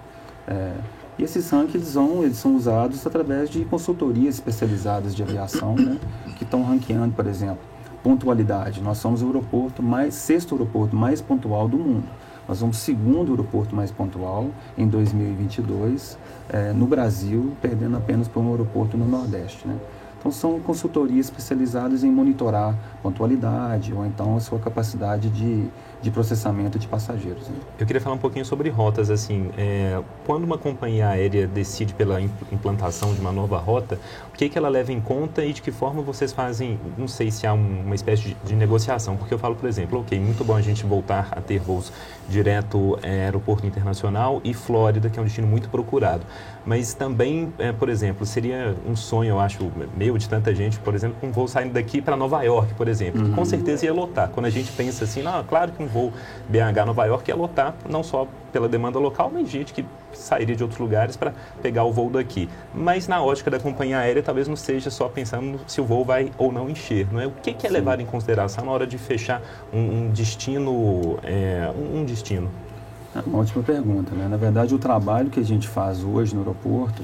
É, 0.47 0.73
e 1.17 1.23
esses 1.23 1.49
rankings 1.49 1.93
vão, 1.93 2.23
eles 2.23 2.37
são 2.37 2.55
usados 2.55 3.05
através 3.05 3.49
de 3.49 3.65
consultorias 3.65 4.35
especializadas 4.35 5.15
de 5.15 5.23
aviação, 5.23 5.75
né, 5.75 5.97
que 6.37 6.43
estão 6.43 6.63
ranqueando, 6.63 7.13
por 7.13 7.25
exemplo, 7.25 7.59
pontualidade. 8.03 8.81
Nós 8.81 8.99
somos 8.99 9.21
o 9.21 9.25
aeroporto 9.25 9.81
mais, 9.81 10.13
sexto 10.13 10.53
aeroporto 10.53 10.95
mais 10.95 11.19
pontual 11.19 11.67
do 11.67 11.77
mundo. 11.77 12.07
Nós 12.47 12.59
somos 12.59 12.77
o 12.77 12.79
segundo 12.79 13.31
aeroporto 13.31 13.75
mais 13.75 13.91
pontual 13.91 14.49
em 14.77 14.87
2022 14.87 16.17
é, 16.49 16.71
no 16.71 16.87
Brasil, 16.87 17.53
perdendo 17.61 17.97
apenas 17.97 18.27
para 18.27 18.41
um 18.41 18.51
aeroporto 18.51 18.97
no 18.97 19.05
Nordeste. 19.05 19.67
Né? 19.67 19.77
Então, 20.19 20.31
são 20.31 20.59
consultorias 20.59 21.27
especializadas 21.27 22.03
em 22.03 22.11
monitorar 22.11 22.75
pontualidade 23.01 23.93
ou 23.93 24.05
então 24.05 24.35
a 24.35 24.39
sua 24.39 24.59
capacidade 24.59 25.29
de, 25.29 25.67
de 26.01 26.11
processamento 26.11 26.77
de 26.77 26.87
passageiros. 26.87 27.47
Né? 27.47 27.55
Eu 27.79 27.85
queria 27.85 28.01
falar 28.01 28.15
um 28.15 28.19
pouquinho 28.19 28.45
sobre 28.45 28.69
rotas. 28.69 29.09
assim. 29.09 29.49
É, 29.57 30.01
quando 30.25 30.43
uma 30.43 30.57
companhia 30.57 31.09
aérea 31.09 31.47
decide 31.47 31.93
pela 31.93 32.21
implantação 32.21 33.13
de 33.13 33.19
uma 33.19 33.31
nova 33.31 33.57
rota, 33.57 33.99
o 34.29 34.37
que, 34.37 34.49
que 34.49 34.57
ela 34.57 34.69
leva 34.69 34.91
em 34.91 34.99
conta 34.99 35.43
e 35.43 35.53
de 35.53 35.61
que 35.61 35.71
forma 35.71 36.01
vocês 36.01 36.33
fazem, 36.33 36.79
não 36.97 37.07
sei 37.07 37.31
se 37.31 37.47
há 37.47 37.53
um, 37.53 37.81
uma 37.85 37.95
espécie 37.95 38.23
de, 38.23 38.37
de, 38.43 38.55
negociação, 38.55 39.15
porque 39.17 39.33
eu 39.33 39.39
falo, 39.39 39.55
por 39.55 39.67
exemplo, 39.67 39.99
ok, 39.99 40.19
muito 40.19 40.43
bom 40.43 40.55
a 40.55 40.61
gente 40.61 40.85
voltar 40.85 41.29
a 41.31 41.41
ter 41.41 41.59
voos 41.59 41.91
direto 42.27 42.97
é, 43.01 43.25
aeroporto 43.25 43.65
internacional 43.65 44.41
e 44.43 44.53
Flórida, 44.53 45.09
que 45.09 45.17
é 45.17 45.21
um 45.21 45.25
destino 45.25 45.47
muito 45.47 45.69
procurado. 45.69 46.23
Mas 46.67 46.93
também, 46.93 47.53
é, 47.57 47.71
por 47.71 47.87
exemplo, 47.87 48.25
seria 48.25 48.75
um 48.85 48.93
sonho, 48.93 49.29
eu 49.29 49.39
acho, 49.39 49.71
meu, 49.95 50.17
de 50.17 50.27
tanta 50.27 50.53
gente, 50.53 50.77
por 50.79 50.93
exemplo, 50.93 51.15
um 51.23 51.31
voo 51.31 51.47
saindo 51.47 51.71
daqui 51.71 52.01
para 52.01 52.17
Nova 52.17 52.43
York, 52.43 52.73
por 52.73 52.89
exemplo, 52.89 53.21
uhum. 53.21 53.29
que 53.29 53.35
com 53.35 53.45
certeza 53.45 53.85
ia 53.85 53.93
lotar. 53.93 54.27
Quando 54.31 54.47
a 54.47 54.49
gente 54.49 54.69
pensa 54.73 55.05
assim, 55.05 55.23
não, 55.23 55.41
claro 55.45 55.71
que 55.71 55.81
um 55.81 55.87
voo 55.87 56.11
BH-Nova 56.49 57.05
York 57.05 57.31
ia 57.31 57.37
lotar, 57.37 57.73
não 57.89 58.03
só 58.03 58.27
pela 58.51 58.67
demanda 58.67 58.99
local, 58.99 59.31
mas 59.33 59.49
gente 59.49 59.73
que 59.73 59.85
sairia 60.11 60.57
de 60.57 60.61
outros 60.61 60.77
lugares 60.77 61.15
para 61.15 61.33
pegar 61.61 61.85
o 61.85 61.93
voo 61.93 62.09
daqui. 62.09 62.49
Mas 62.75 63.07
na 63.07 63.23
ótica 63.23 63.49
da 63.49 63.61
companhia 63.61 63.99
aérea, 63.99 64.21
talvez 64.21 64.45
não 64.45 64.57
seja 64.57 64.89
só 64.89 65.07
pensando 65.07 65.61
se 65.67 65.79
o 65.79 65.85
voo 65.85 66.03
vai 66.03 66.33
ou 66.37 66.51
não 66.51 66.69
encher. 66.69 67.07
Não 67.09 67.21
é? 67.21 67.27
O 67.27 67.31
que, 67.31 67.53
que 67.53 67.65
é 67.65 67.69
levado 67.69 68.01
em 68.01 68.05
consideração 68.05 68.65
na 68.65 68.71
hora 68.73 68.85
de 68.85 68.97
fechar 68.97 69.41
um, 69.71 69.79
um 69.79 70.09
destino, 70.09 71.17
é, 71.23 71.71
um 71.77 72.03
destino? 72.03 72.51
É 73.25 73.29
uma 73.29 73.39
ótima 73.39 73.63
pergunta. 73.63 74.13
Né? 74.13 74.27
Na 74.27 74.37
verdade, 74.37 74.75
o 74.75 74.77
trabalho 74.77 75.29
que 75.29 75.39
a 75.39 75.43
gente 75.43 75.67
faz 75.67 76.03
hoje 76.03 76.35
no 76.35 76.41
aeroporto, 76.41 77.01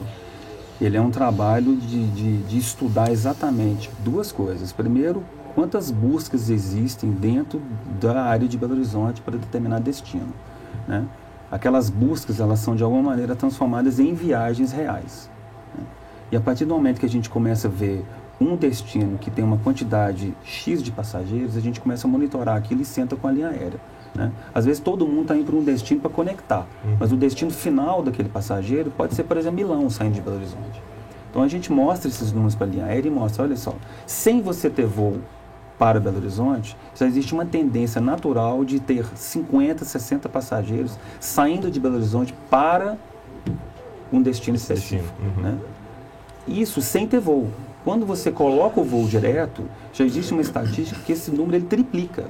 ele 0.79 0.95
é 0.97 1.01
um 1.01 1.09
trabalho 1.09 1.75
de, 1.75 2.07
de, 2.07 2.37
de 2.43 2.57
estudar 2.57 3.11
exatamente 3.11 3.89
duas 4.03 4.31
coisas. 4.31 4.71
Primeiro, 4.71 5.23
quantas 5.55 5.89
buscas 5.89 6.49
existem 6.49 7.11
dentro 7.11 7.61
da 7.99 8.23
área 8.23 8.47
de 8.47 8.57
Belo 8.57 8.73
Horizonte 8.73 9.21
para 9.21 9.37
determinado 9.37 9.83
destino. 9.83 10.33
Né? 10.87 11.05
Aquelas 11.51 11.89
buscas, 11.89 12.39
elas 12.39 12.59
são 12.59 12.75
de 12.75 12.83
alguma 12.83 13.01
maneira 13.01 13.35
transformadas 13.35 13.99
em 13.99 14.13
viagens 14.13 14.71
reais. 14.71 15.29
Né? 15.75 15.83
E 16.31 16.35
a 16.35 16.41
partir 16.41 16.65
do 16.65 16.73
momento 16.73 16.99
que 16.99 17.05
a 17.05 17.09
gente 17.09 17.29
começa 17.29 17.67
a 17.67 17.71
ver 17.71 18.05
um 18.39 18.55
destino 18.55 19.17
que 19.17 19.31
tem 19.31 19.43
uma 19.43 19.57
quantidade 19.57 20.35
X 20.43 20.81
de 20.83 20.91
passageiros, 20.91 21.55
a 21.55 21.59
gente 21.59 21.79
começa 21.79 22.07
a 22.07 22.09
monitorar 22.09 22.57
aquilo 22.57 22.81
e 22.81 22.85
senta 22.85 23.15
com 23.15 23.27
a 23.27 23.31
linha 23.31 23.49
aérea. 23.49 23.79
Né? 24.15 24.31
Às 24.53 24.65
vezes 24.65 24.79
todo 24.79 25.07
mundo 25.07 25.23
está 25.23 25.35
indo 25.35 25.45
para 25.45 25.55
um 25.55 25.63
destino 25.63 26.01
para 26.01 26.09
conectar, 26.09 26.67
uhum. 26.85 26.97
mas 26.99 27.11
o 27.11 27.15
destino 27.15 27.51
final 27.51 28.03
daquele 28.03 28.29
passageiro 28.29 28.91
pode 28.91 29.15
ser, 29.15 29.23
por 29.23 29.37
exemplo, 29.37 29.55
Milão 29.55 29.89
saindo 29.89 30.13
de 30.13 30.21
Belo 30.21 30.35
Horizonte. 30.35 30.81
Então 31.29 31.41
a 31.41 31.47
gente 31.47 31.71
mostra 31.71 32.07
esses 32.07 32.31
números 32.31 32.53
para 32.53 32.67
a 32.67 32.69
linha 32.69 32.85
aérea 32.85 33.09
e 33.09 33.11
mostra, 33.11 33.43
olha 33.43 33.55
só, 33.55 33.73
sem 34.05 34.41
você 34.41 34.69
ter 34.69 34.85
voo 34.85 35.17
para 35.79 35.99
Belo 35.99 36.17
Horizonte, 36.17 36.77
já 36.95 37.07
existe 37.07 37.33
uma 37.33 37.45
tendência 37.45 37.99
natural 37.99 38.63
de 38.63 38.79
ter 38.79 39.05
50, 39.15 39.83
60 39.83 40.29
passageiros 40.29 40.97
saindo 41.19 41.71
de 41.71 41.79
Belo 41.79 41.95
Horizonte 41.95 42.35
para 42.49 42.97
um 44.11 44.21
destino 44.21 44.55
específico. 44.55 45.11
Uhum. 45.19 45.43
Né? 45.43 45.57
Isso 46.47 46.81
sem 46.81 47.07
ter 47.07 47.19
voo. 47.19 47.49
Quando 47.83 48.05
você 48.05 48.31
coloca 48.31 48.79
o 48.79 48.83
voo 48.83 49.07
direto, 49.07 49.65
já 49.91 50.05
existe 50.05 50.31
uma 50.31 50.41
estatística 50.41 51.01
que 51.01 51.11
esse 51.11 51.31
número 51.31 51.57
ele 51.57 51.65
triplica. 51.65 52.29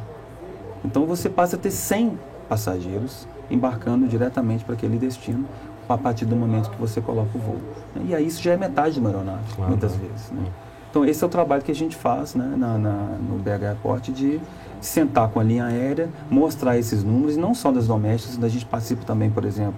Então 0.84 1.06
você 1.06 1.30
passa 1.30 1.56
a 1.56 1.60
ter 1.60 1.72
100 1.72 2.18
passageiros 2.48 3.28
embarcando 3.50 4.08
diretamente 4.08 4.64
para 4.64 4.74
aquele 4.74 4.98
destino 4.98 5.46
a 5.88 5.98
partir 5.98 6.26
do 6.26 6.36
momento 6.36 6.70
que 6.70 6.80
você 6.80 7.02
coloca 7.02 7.38
o 7.38 7.40
voo. 7.40 7.62
E 8.06 8.16
aí 8.16 8.26
isso 8.26 8.42
já 8.42 8.54
é 8.54 8.58
metade 8.58 8.96
de 8.96 9.00
uma 9.00 9.10
aeronave, 9.10 9.44
claro. 9.56 9.72
muitas 9.72 9.96
vezes. 9.96 10.32
Né? 10.32 10.46
Então 10.90 11.06
esse 11.06 11.24
é 11.24 11.28
o 11.28 11.30
trabalho 11.30 11.62
que 11.62 11.72
a 11.72 11.76
gente 11.76 11.96
faz 11.96 12.36
né, 12.36 12.56
na, 12.58 12.78
na, 12.78 12.94
no 13.18 13.38
BH 13.40 13.64
Airport 13.66 14.10
de 14.10 14.40
sentar 14.80 15.30
com 15.30 15.40
a 15.40 15.44
linha 15.44 15.66
aérea, 15.66 16.10
mostrar 16.30 16.78
esses 16.78 17.04
números, 17.04 17.38
não 17.38 17.54
só 17.54 17.72
das 17.72 17.88
domésticas, 17.88 18.42
a 18.44 18.50
gente 18.50 18.66
participa 18.66 19.04
também, 19.06 19.30
por 19.30 19.46
exemplo, 19.46 19.76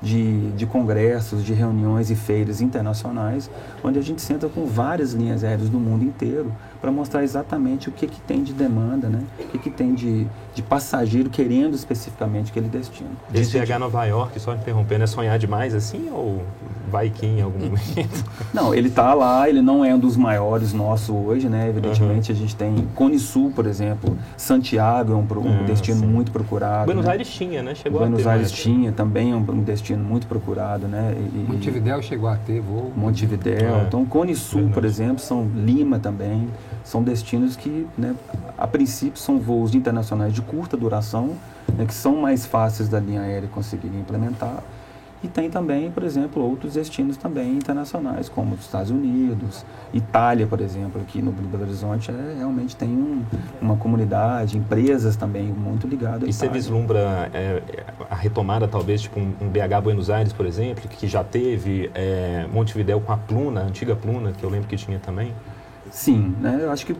de, 0.00 0.50
de 0.52 0.66
congressos, 0.66 1.44
de 1.44 1.52
reuniões 1.52 2.10
e 2.10 2.16
feiras 2.16 2.60
internacionais, 2.60 3.50
onde 3.82 3.98
a 3.98 4.02
gente 4.02 4.20
senta 4.20 4.48
com 4.48 4.66
várias 4.66 5.12
linhas 5.12 5.44
aéreas 5.44 5.68
do 5.68 5.78
mundo 5.78 6.04
inteiro 6.04 6.52
para 6.82 6.90
mostrar 6.90 7.22
exatamente 7.22 7.88
o 7.88 7.92
que, 7.92 8.08
que 8.08 8.20
tem 8.22 8.42
de 8.42 8.52
demanda, 8.52 9.08
né? 9.08 9.22
o 9.38 9.46
que, 9.46 9.58
que 9.58 9.70
tem 9.70 9.94
de, 9.94 10.26
de 10.52 10.62
passageiro 10.62 11.30
querendo 11.30 11.76
especificamente 11.76 12.50
aquele 12.50 12.68
destino. 12.68 13.10
Esse 13.32 13.52
viajar 13.52 13.78
Nova 13.78 14.04
York, 14.04 14.38
só 14.40 14.52
interrompendo, 14.52 15.04
é 15.04 15.06
sonhar 15.06 15.38
demais 15.38 15.76
assim 15.76 16.10
ou 16.10 16.42
vai 16.92 17.08
que 17.08 17.24
em 17.24 17.40
algum 17.40 17.58
momento. 17.58 18.24
Não, 18.52 18.74
ele 18.74 18.88
está 18.88 19.14
lá, 19.14 19.48
ele 19.48 19.62
não 19.62 19.82
é 19.82 19.94
um 19.94 19.98
dos 19.98 20.14
maiores 20.14 20.74
nossos 20.74 21.08
hoje, 21.08 21.48
né? 21.48 21.70
Evidentemente 21.70 22.30
uhum. 22.30 22.36
a 22.36 22.40
gente 22.40 22.54
tem 22.54 22.88
Cone 22.94 23.18
Sul, 23.18 23.50
por 23.54 23.66
exemplo, 23.66 24.16
Santiago 24.36 25.12
é 25.12 25.16
um, 25.16 25.20
um 25.20 25.60
ah, 25.60 25.62
destino 25.64 26.00
sim. 26.00 26.06
muito 26.06 26.30
procurado. 26.30 26.84
Buenos 26.84 27.06
né? 27.06 27.12
Aires 27.12 27.30
tinha, 27.30 27.62
né? 27.62 27.74
Chegou 27.74 28.00
Buenos 28.00 28.20
a 28.20 28.22
ter 28.24 28.28
Aires 28.28 28.50
mais. 28.50 28.62
tinha 28.62 28.92
também 28.92 29.32
é 29.32 29.34
um, 29.34 29.38
um, 29.38 29.62
destino 29.62 30.04
muito 30.04 30.26
procurado, 30.26 30.86
né? 30.86 31.14
E, 31.16 31.50
Montevidéu 31.50 32.02
chegou 32.02 32.28
a 32.28 32.36
ter 32.36 32.60
voo. 32.60 32.92
Montevidéu. 32.94 33.76
É. 33.76 33.84
Então 33.86 34.04
Cone 34.04 34.34
Sul, 34.34 34.68
por 34.68 34.84
exemplo, 34.84 35.18
são 35.18 35.48
Lima 35.54 35.98
também, 35.98 36.48
são 36.84 37.02
destinos 37.02 37.56
que, 37.56 37.86
né, 37.96 38.14
a 38.58 38.66
princípio 38.66 39.18
são 39.18 39.38
voos 39.38 39.74
internacionais 39.74 40.34
de 40.34 40.42
curta 40.42 40.76
duração, 40.76 41.30
né, 41.74 41.86
que 41.86 41.94
são 41.94 42.16
mais 42.16 42.44
fáceis 42.44 42.88
da 42.88 43.00
linha 43.00 43.22
aérea 43.22 43.48
conseguir 43.48 43.88
implementar 43.88 44.62
e 45.22 45.28
tem 45.28 45.48
também, 45.48 45.90
por 45.90 46.02
exemplo, 46.02 46.42
outros 46.42 46.74
destinos 46.74 47.16
também 47.16 47.52
internacionais, 47.52 48.28
como 48.28 48.54
os 48.54 48.60
Estados 48.60 48.90
Unidos, 48.90 49.64
Itália, 49.94 50.46
por 50.46 50.60
exemplo, 50.60 51.00
aqui 51.00 51.22
no 51.22 51.30
Belo 51.30 51.62
Horizonte, 51.62 52.10
é, 52.10 52.34
realmente 52.38 52.74
tem 52.74 52.88
um, 52.88 53.22
uma 53.60 53.76
comunidade, 53.76 54.58
empresas 54.58 55.14
também 55.14 55.44
muito 55.44 55.86
ligadas. 55.86 56.28
E 56.28 56.32
você 56.32 56.48
vislumbra 56.48 57.30
é, 57.32 57.62
a 58.10 58.14
retomada, 58.16 58.66
talvez, 58.66 59.02
tipo 59.02 59.20
um, 59.20 59.32
um, 59.40 59.48
BH 59.48 59.80
Buenos 59.82 60.10
Aires, 60.10 60.32
por 60.32 60.44
exemplo, 60.44 60.88
que 60.88 61.06
já 61.06 61.22
teve, 61.22 61.90
é, 61.94 62.46
Montevidéu 62.52 63.00
com 63.00 63.12
a 63.12 63.16
Pluna, 63.16 63.60
a 63.60 63.64
antiga 63.64 63.94
Pluna, 63.94 64.32
que 64.32 64.42
eu 64.42 64.50
lembro 64.50 64.68
que 64.68 64.76
tinha 64.76 64.98
também? 64.98 65.32
Sim, 65.92 66.34
né? 66.40 66.58
eu 66.62 66.72
acho 66.72 66.86
que 66.86 66.96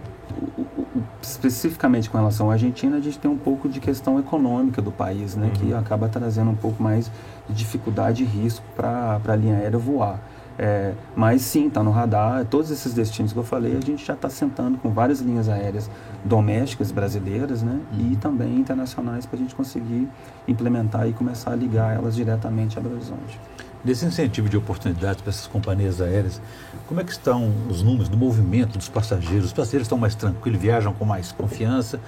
especificamente 1.23 2.11
com 2.11 2.19
relação 2.19 2.51
à 2.51 2.53
Argentina, 2.53 2.97
a 2.97 3.01
gente 3.01 3.19
tem 3.19 3.31
um 3.31 3.39
pouco 3.39 3.69
de 3.69 3.81
questão 3.81 4.19
econômica 4.19 4.83
do 4.83 4.93
país, 4.93 5.35
né, 5.35 5.47
uhum. 5.47 5.53
que 5.53 5.75
acaba 5.75 6.09
trazendo 6.09 6.51
um 6.51 6.55
pouco 6.55 6.83
mais 6.83 7.11
de 7.49 7.55
dificuldade 7.55 8.23
e 8.23 8.27
risco 8.27 8.65
para 8.77 9.21
a 9.27 9.37
linha 9.37 9.57
aérea 9.57 9.79
voar. 9.79 10.21
É, 10.59 10.93
mas 11.17 11.41
sim, 11.41 11.69
está 11.69 11.83
no 11.83 11.91
radar. 11.91 12.45
Todos 12.45 12.71
esses 12.71 12.93
destinos 12.93 13.33
que 13.33 13.39
eu 13.39 13.43
falei, 13.43 13.75
a 13.75 13.81
gente 13.81 14.05
já 14.05 14.13
está 14.13 14.29
sentando 14.29 14.77
com 14.77 14.91
várias 14.91 15.21
linhas 15.21 15.49
aéreas 15.49 15.91
domésticas 16.23 16.93
brasileiras 16.93 17.63
né, 17.63 17.81
uhum. 17.93 18.13
e 18.13 18.17
também 18.17 18.59
internacionais 18.59 19.25
para 19.25 19.39
a 19.39 19.41
gente 19.41 19.55
conseguir 19.55 20.07
implementar 20.47 21.09
e 21.09 21.15
começar 21.15 21.53
a 21.53 21.57
ligar 21.57 21.97
elas 21.97 22.15
diretamente 22.15 22.79
a 22.79 22.83
Belo 22.83 22.97
Horizonte 22.97 23.41
desse 23.85 24.05
incentivo 24.05 24.49
de 24.49 24.57
oportunidades 24.57 25.21
para 25.21 25.31
essas 25.31 25.47
companhias 25.47 26.01
aéreas, 26.01 26.41
como 26.87 27.01
é 27.01 27.05
que 27.05 27.13
estão 27.13 27.53
os 27.69 27.83
números 27.83 28.09
do 28.09 28.17
movimento 28.17 28.79
dos 28.79 28.89
passageiros? 28.89 29.47
Os 29.47 29.53
passageiros 29.53 29.87
estão 29.87 29.99
mais 29.99 30.15
tranquilos, 30.15 30.61
viajam 30.61 30.93
com 30.93 31.05
mais 31.05 31.33
confiança? 31.33 32.01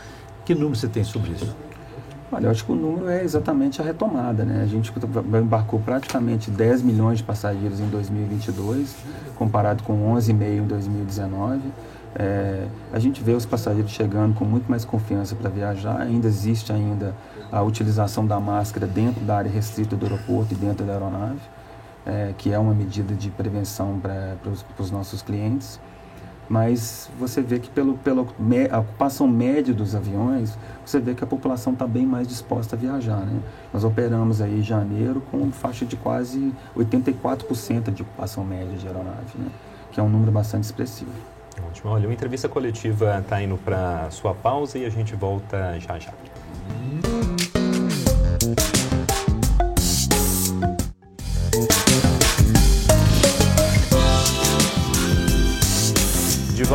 Que 0.44 0.54
número 0.54 0.76
você 0.76 0.88
tem 0.88 1.02
sobre 1.02 1.32
isso? 1.32 1.54
Olha, 2.30 2.46
eu 2.46 2.50
acho 2.50 2.64
que 2.64 2.72
o 2.72 2.74
número 2.74 3.08
é 3.08 3.22
exatamente 3.22 3.80
a 3.80 3.84
retomada, 3.84 4.44
né? 4.44 4.62
A 4.62 4.66
gente 4.66 4.92
embarcou 5.40 5.78
praticamente 5.78 6.50
10 6.50 6.82
milhões 6.82 7.18
de 7.18 7.24
passageiros 7.24 7.80
em 7.80 7.86
2022, 7.86 8.96
comparado 9.36 9.82
com 9.84 10.12
11,5 10.14 10.58
em 10.58 10.66
2019. 10.66 11.60
É, 12.16 12.66
a 12.92 12.98
gente 12.98 13.22
vê 13.22 13.32
os 13.32 13.44
passageiros 13.44 13.90
chegando 13.90 14.34
com 14.34 14.44
muito 14.44 14.68
mais 14.68 14.84
confiança 14.84 15.34
para 15.34 15.50
viajar. 15.50 16.00
Ainda 16.00 16.26
existe 16.26 16.72
ainda 16.72 17.14
a 17.52 17.62
utilização 17.62 18.26
da 18.26 18.40
máscara 18.40 18.86
dentro 18.86 19.24
da 19.24 19.36
área 19.36 19.50
restrita 19.50 19.94
do 19.94 20.04
aeroporto 20.06 20.54
e 20.54 20.56
dentro 20.56 20.84
da 20.84 20.92
aeronave 20.92 21.53
é, 22.06 22.34
que 22.36 22.52
é 22.52 22.58
uma 22.58 22.74
medida 22.74 23.14
de 23.14 23.30
prevenção 23.30 23.98
para 24.00 24.36
os 24.78 24.90
nossos 24.90 25.22
clientes. 25.22 25.80
Mas 26.48 27.10
você 27.18 27.40
vê 27.40 27.58
que 27.58 27.70
pelo, 27.70 27.94
pela 27.98 28.26
a 28.70 28.78
ocupação 28.78 29.26
média 29.26 29.72
dos 29.72 29.94
aviões, 29.94 30.58
você 30.84 31.00
vê 31.00 31.14
que 31.14 31.24
a 31.24 31.26
população 31.26 31.72
está 31.72 31.86
bem 31.86 32.04
mais 32.04 32.28
disposta 32.28 32.76
a 32.76 32.78
viajar. 32.78 33.20
Né? 33.20 33.40
Nós 33.72 33.82
operamos 33.82 34.42
aí 34.42 34.58
em 34.58 34.62
janeiro 34.62 35.22
com 35.30 35.50
faixa 35.50 35.86
de 35.86 35.96
quase 35.96 36.52
84% 36.76 37.92
de 37.92 38.02
ocupação 38.02 38.44
média 38.44 38.76
de 38.76 38.86
aeronave, 38.86 39.38
né? 39.38 39.48
que 39.90 39.98
é 39.98 40.02
um 40.02 40.08
número 40.08 40.30
bastante 40.30 40.64
expressivo. 40.64 41.12
Ótimo. 41.68 41.90
Olha, 41.90 42.06
uma 42.06 42.14
entrevista 42.14 42.48
coletiva 42.48 43.18
está 43.20 43.42
indo 43.42 43.56
para 43.56 44.10
sua 44.10 44.34
pausa 44.34 44.78
e 44.78 44.84
a 44.84 44.90
gente 44.90 45.14
volta 45.14 45.78
já 45.78 45.98
já. 45.98 46.12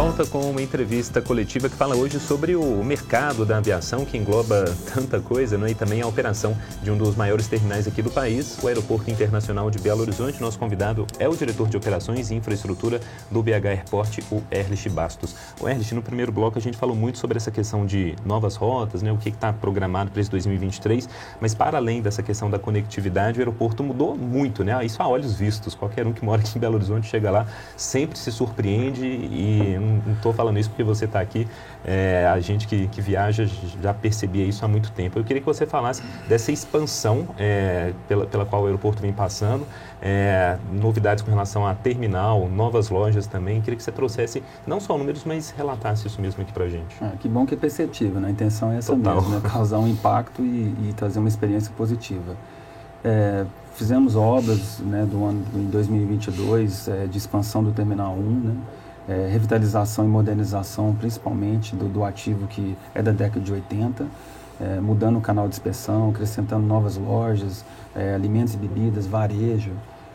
Volta 0.01 0.25
com 0.25 0.39
uma 0.49 0.61
entrevista 0.61 1.21
coletiva 1.21 1.67
que 1.67 1.75
fala 1.75 1.93
hoje 1.93 2.21
sobre 2.21 2.55
o 2.55 2.81
mercado 2.85 3.45
da 3.45 3.57
aviação, 3.57 4.05
que 4.05 4.17
engloba 4.17 4.63
tanta 4.93 5.19
coisa, 5.19 5.57
né? 5.57 5.71
e 5.71 5.75
também 5.75 6.01
a 6.01 6.07
operação 6.07 6.55
de 6.81 6.89
um 6.89 6.97
dos 6.97 7.17
maiores 7.17 7.47
terminais 7.47 7.85
aqui 7.85 8.01
do 8.01 8.09
país, 8.09 8.57
o 8.63 8.67
Aeroporto 8.69 9.11
Internacional 9.11 9.69
de 9.69 9.77
Belo 9.77 9.99
Horizonte. 9.99 10.39
Nosso 10.39 10.57
convidado 10.57 11.05
é 11.19 11.27
o 11.27 11.35
diretor 11.35 11.67
de 11.67 11.75
operações 11.75 12.31
e 12.31 12.35
infraestrutura 12.35 13.01
do 13.29 13.43
BH 13.43 13.65
Airport, 13.65 14.19
o 14.31 14.41
Erlich 14.49 14.87
Bastos. 14.87 15.35
O 15.59 15.67
Erlich, 15.67 15.93
no 15.93 16.01
primeiro 16.01 16.31
bloco 16.31 16.57
a 16.57 16.61
gente 16.61 16.77
falou 16.77 16.95
muito 16.95 17.17
sobre 17.17 17.35
essa 17.35 17.51
questão 17.51 17.85
de 17.85 18.15
novas 18.25 18.55
rotas, 18.55 19.01
né? 19.01 19.11
o 19.11 19.17
que 19.17 19.27
está 19.27 19.51
programado 19.51 20.11
para 20.11 20.21
esse 20.21 20.31
2023, 20.31 21.09
mas 21.41 21.53
para 21.53 21.77
além 21.77 22.01
dessa 22.01 22.23
questão 22.23 22.49
da 22.49 22.57
conectividade, 22.57 23.37
o 23.37 23.41
aeroporto 23.41 23.83
mudou 23.83 24.15
muito, 24.15 24.63
né? 24.63 24.85
Isso 24.85 25.03
a 25.03 25.07
olhos 25.09 25.35
vistos. 25.35 25.75
Qualquer 25.75 26.07
um 26.07 26.13
que 26.13 26.23
mora 26.23 26.41
aqui 26.41 26.57
em 26.57 26.61
Belo 26.61 26.75
Horizonte 26.75 27.05
chega 27.05 27.29
lá, 27.29 27.45
sempre 27.75 28.17
se 28.17 28.31
surpreende 28.31 29.05
e 29.05 29.88
não 29.89 30.13
estou 30.13 30.33
falando 30.33 30.57
isso 30.59 30.69
porque 30.69 30.83
você 30.83 31.05
está 31.05 31.19
aqui, 31.19 31.47
é, 31.85 32.29
a 32.31 32.39
gente 32.39 32.67
que, 32.67 32.87
que, 32.87 33.01
viaja 33.01 33.45
já 33.81 33.93
percebia 33.93 34.45
isso 34.45 34.63
há 34.63 34.67
muito 34.67 34.91
tempo. 34.91 35.19
Eu 35.19 35.23
queria 35.23 35.41
que 35.41 35.45
você 35.45 35.65
falasse 35.65 36.01
dessa 36.27 36.51
expansão 36.51 37.27
é, 37.37 37.93
pela, 38.07 38.25
pela 38.25 38.45
qual 38.45 38.63
o 38.63 38.65
aeroporto 38.65 39.01
vem 39.01 39.13
passando, 39.13 39.65
é, 40.01 40.57
novidades 40.71 41.23
com 41.23 41.31
relação 41.31 41.65
a 41.65 41.73
terminal, 41.75 42.47
novas 42.47 42.89
lojas 42.89 43.27
também. 43.27 43.57
Eu 43.57 43.61
queria 43.61 43.77
que 43.77 43.83
você 43.83 43.91
trouxesse 43.91 44.43
não 44.65 44.79
só 44.79 44.97
números, 44.97 45.23
mas 45.25 45.51
relatasse 45.51 46.07
isso 46.07 46.21
mesmo 46.21 46.41
aqui 46.41 46.53
para 46.53 46.65
a 46.65 46.69
gente. 46.69 46.95
Ah, 47.01 47.13
que 47.19 47.27
bom 47.27 47.45
que 47.45 47.53
é 47.53 47.57
perceptível, 47.57 48.19
né? 48.19 48.27
a 48.29 48.31
intenção 48.31 48.71
é 48.71 48.77
essa 48.77 48.95
Total. 48.95 49.15
mesmo, 49.15 49.29
né? 49.29 49.41
causar 49.43 49.79
um 49.79 49.87
impacto 49.87 50.41
e, 50.41 50.89
e 50.89 50.93
trazer 50.95 51.19
uma 51.19 51.29
experiência 51.29 51.71
positiva. 51.75 52.35
É, 53.03 53.45
fizemos 53.79 54.15
obras 54.15 54.79
né, 54.79 55.07
do 55.09 55.23
ano 55.23 55.41
em 55.55 55.65
2022 55.65 56.87
é, 56.89 57.05
de 57.07 57.17
expansão 57.17 57.63
do 57.63 57.71
Terminal 57.71 58.13
1, 58.13 58.19
né, 58.19 58.55
é, 59.09 59.27
revitalização 59.27 60.05
e 60.05 60.07
modernização, 60.07 60.93
principalmente 60.93 61.75
do, 61.75 61.89
do, 61.89 62.03
ativo 62.03 62.45
que 62.45 62.77
é 62.93 63.01
da 63.01 63.11
década 63.11 63.39
de 63.39 63.51
80, 63.51 64.05
é, 64.61 64.79
mudando 64.79 65.17
o 65.17 65.21
canal 65.21 65.47
de 65.47 65.55
inspeção, 65.55 66.11
acrescentando 66.11 66.65
novas 66.65 66.95
lojas, 66.95 67.65
é, 67.95 68.13
alimentos 68.13 68.53
e 68.53 68.57
bebidas, 68.57 69.07
varejo. 69.07 69.71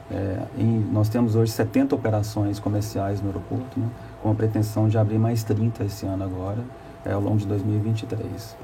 É, 0.08 0.38
em, 0.56 0.86
nós 0.92 1.08
temos 1.08 1.34
hoje 1.34 1.50
70 1.50 1.94
operações 1.94 2.60
comerciais 2.60 3.20
no 3.20 3.28
aeroporto, 3.28 3.80
né, 3.80 3.88
com 4.22 4.30
a 4.30 4.34
pretensão 4.34 4.88
de 4.88 4.96
abrir 4.96 5.18
mais 5.18 5.42
30 5.42 5.82
esse 5.84 6.06
ano 6.06 6.22
agora, 6.22 6.62
é, 7.04 7.12
ao 7.12 7.20
longo 7.20 7.38
de 7.38 7.48
2023. 7.48 8.56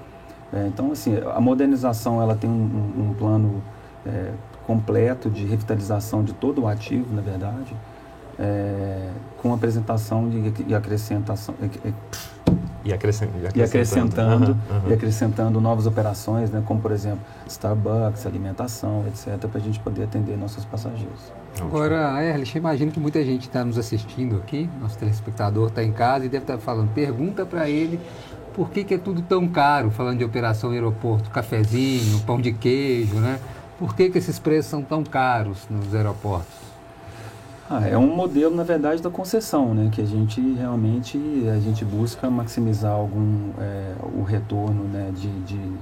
É, 0.52 0.66
então, 0.68 0.92
assim, 0.92 1.16
a 1.34 1.40
modernização 1.40 2.22
ela 2.22 2.36
tem 2.36 2.48
um, 2.48 2.52
um, 2.52 3.10
um 3.10 3.14
plano 3.14 3.62
completo 4.66 5.28
de 5.28 5.44
revitalização 5.44 6.24
de 6.24 6.32
todo 6.32 6.62
o 6.62 6.66
ativo, 6.66 7.14
na 7.14 7.20
verdade, 7.20 7.76
é, 8.40 9.10
com 9.36 9.52
apresentação 9.52 10.28
de, 10.28 10.64
e 10.66 10.74
acrescentação. 10.74 11.54
E, 12.82 12.94
acrescent, 12.94 13.28
e 13.54 13.62
acrescentando, 13.62 14.52
uhum, 14.52 14.76
uhum. 14.78 14.90
e 14.90 14.94
acrescentando 14.94 15.60
novas 15.60 15.86
operações, 15.86 16.50
né, 16.50 16.62
como 16.64 16.80
por 16.80 16.90
exemplo 16.92 17.20
Starbucks, 17.46 18.24
alimentação, 18.26 19.04
etc., 19.06 19.38
para 19.48 19.60
a 19.60 19.62
gente 19.62 19.78
poder 19.80 20.04
atender 20.04 20.36
nossos 20.38 20.64
passageiros. 20.64 21.30
Agora, 21.60 22.24
Erlich, 22.24 22.56
imagino 22.56 22.90
que 22.90 22.98
muita 22.98 23.22
gente 23.22 23.42
está 23.42 23.62
nos 23.62 23.76
assistindo 23.76 24.36
aqui, 24.36 24.68
nosso 24.80 24.96
telespectador 24.96 25.68
está 25.68 25.84
em 25.84 25.92
casa 25.92 26.24
e 26.24 26.28
deve 26.30 26.44
estar 26.44 26.56
tá 26.56 26.60
falando, 26.60 26.88
pergunta 26.94 27.44
para 27.44 27.68
ele 27.68 28.00
por 28.54 28.70
que, 28.70 28.82
que 28.82 28.94
é 28.94 28.98
tudo 28.98 29.20
tão 29.20 29.46
caro, 29.46 29.90
falando 29.90 30.18
de 30.18 30.24
operação 30.24 30.70
aeroporto, 30.70 31.28
cafezinho, 31.30 32.20
pão 32.20 32.40
de 32.40 32.52
queijo, 32.52 33.16
né? 33.16 33.38
Por 33.78 33.94
que, 33.94 34.08
que 34.08 34.18
esses 34.18 34.38
preços 34.38 34.70
são 34.70 34.82
tão 34.82 35.04
caros 35.04 35.66
nos 35.68 35.94
aeroportos? 35.94 36.69
Ah, 37.72 37.86
é 37.86 37.96
um 37.96 38.16
modelo, 38.16 38.52
na 38.52 38.64
verdade, 38.64 39.00
da 39.00 39.10
concessão, 39.10 39.72
né? 39.72 39.90
Que 39.92 40.00
a 40.00 40.04
gente 40.04 40.40
realmente 40.54 41.16
a 41.48 41.60
gente 41.60 41.84
busca 41.84 42.28
maximizar 42.28 42.90
algum 42.90 43.50
é, 43.60 43.94
o 44.12 44.24
retorno 44.24 44.82
né, 44.88 45.12
de, 45.14 45.30
de, 45.42 45.72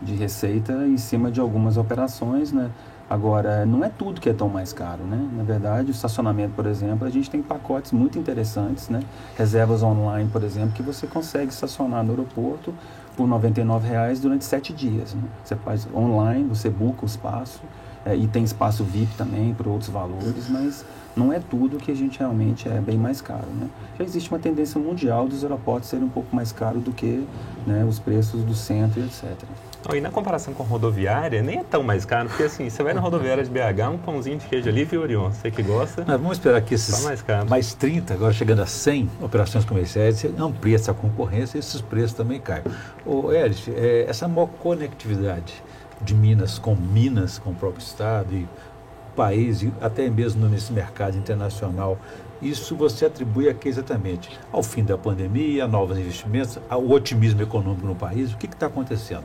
de, 0.00 0.14
receita 0.14 0.72
em 0.86 0.96
cima 0.96 1.32
de 1.32 1.40
algumas 1.40 1.76
operações, 1.76 2.52
né? 2.52 2.70
Agora, 3.10 3.66
não 3.66 3.84
é 3.84 3.88
tudo 3.88 4.20
que 4.20 4.28
é 4.28 4.32
tão 4.32 4.48
mais 4.48 4.72
caro, 4.72 5.02
né? 5.02 5.18
Na 5.36 5.42
verdade, 5.42 5.90
o 5.90 5.90
estacionamento, 5.90 6.54
por 6.54 6.64
exemplo, 6.64 7.08
a 7.08 7.10
gente 7.10 7.28
tem 7.28 7.42
pacotes 7.42 7.90
muito 7.90 8.20
interessantes, 8.20 8.88
né? 8.88 9.00
Reservas 9.36 9.82
online, 9.82 10.30
por 10.32 10.44
exemplo, 10.44 10.70
que 10.70 10.82
você 10.82 11.08
consegue 11.08 11.50
estacionar 11.50 12.04
no 12.04 12.10
aeroporto 12.10 12.72
por 13.16 13.24
R$ 13.24 13.50
99,00 13.50 14.20
durante 14.20 14.44
sete 14.44 14.72
dias. 14.72 15.12
Né? 15.12 15.22
Você 15.42 15.56
faz 15.56 15.88
online, 15.92 16.44
você 16.44 16.70
busca 16.70 17.02
o 17.02 17.06
espaço, 17.06 17.60
é, 18.04 18.16
e 18.16 18.26
tem 18.26 18.42
espaço 18.42 18.84
VIP 18.84 19.14
também 19.16 19.54
por 19.54 19.68
outros 19.68 19.90
valores, 19.90 20.48
mas 20.48 20.84
não 21.16 21.32
é 21.32 21.38
tudo 21.38 21.76
que 21.76 21.90
a 21.90 21.94
gente 21.94 22.18
realmente 22.18 22.68
é 22.68 22.80
bem 22.80 22.96
mais 22.96 23.20
caro. 23.20 23.46
Né? 23.58 23.68
Já 23.98 24.04
existe 24.04 24.30
uma 24.30 24.38
tendência 24.38 24.80
mundial 24.80 25.28
dos 25.28 25.42
aeroportos 25.42 25.88
serem 25.88 26.06
um 26.06 26.10
pouco 26.10 26.34
mais 26.34 26.52
caros 26.52 26.82
do 26.82 26.92
que 26.92 27.26
né, 27.66 27.84
os 27.84 27.98
preços 27.98 28.42
do 28.42 28.54
centro 28.54 29.00
e 29.00 29.04
etc. 29.04 29.32
Oh, 29.88 29.96
e 29.96 30.00
na 30.00 30.10
comparação 30.10 30.54
com 30.54 30.62
rodoviária, 30.62 31.42
nem 31.42 31.58
é 31.58 31.64
tão 31.64 31.82
mais 31.82 32.04
caro, 32.04 32.28
porque 32.28 32.44
assim, 32.44 32.70
você 32.70 32.84
vai 32.84 32.94
na 32.94 33.00
rodoviária 33.00 33.42
de 33.42 33.50
BH, 33.50 33.90
um 33.92 33.98
pãozinho 33.98 34.38
de 34.38 34.46
queijo 34.46 34.68
ali, 34.68 34.84
viu, 34.84 35.02
Orion? 35.02 35.30
Você 35.30 35.50
que 35.50 35.60
gosta. 35.60 36.04
Mas 36.06 36.20
vamos 36.20 36.38
esperar 36.38 36.62
que 36.62 36.74
esses 36.74 37.02
mais, 37.02 37.20
caro. 37.20 37.50
mais 37.50 37.74
30, 37.74 38.14
agora 38.14 38.32
chegando 38.32 38.62
a 38.62 38.66
100 38.66 39.10
operações 39.20 39.64
comerciais, 39.64 40.18
você 40.18 40.32
amplia 40.38 40.76
essa 40.76 40.94
concorrência 40.94 41.58
e 41.58 41.60
esses 41.60 41.80
preços 41.80 42.12
também 42.12 42.40
caem. 42.40 42.62
Ô, 43.04 43.32
Eric, 43.32 43.72
é, 43.74 44.06
essa 44.08 44.28
maior 44.28 44.46
conectividade 44.46 45.52
de 46.00 46.14
Minas 46.14 46.58
com 46.58 46.76
Minas, 46.76 47.38
com 47.38 47.50
o 47.50 47.54
próprio 47.54 47.82
Estado 47.82 48.32
e 48.34 48.46
país, 49.14 49.62
e 49.62 49.72
até 49.80 50.08
mesmo 50.08 50.48
nesse 50.48 50.72
mercado 50.72 51.16
internacional, 51.16 51.98
isso 52.40 52.74
você 52.74 53.06
atribui 53.06 53.48
a 53.48 53.54
que 53.54 53.68
exatamente? 53.68 54.38
Ao 54.50 54.62
fim 54.62 54.84
da 54.84 54.98
pandemia, 54.98 55.64
a 55.64 55.68
novos 55.68 55.98
investimentos, 55.98 56.58
ao 56.68 56.88
otimismo 56.90 57.40
econômico 57.42 57.86
no 57.86 57.94
país? 57.94 58.32
O 58.32 58.36
que 58.36 58.46
está 58.46 58.66
acontecendo? 58.66 59.24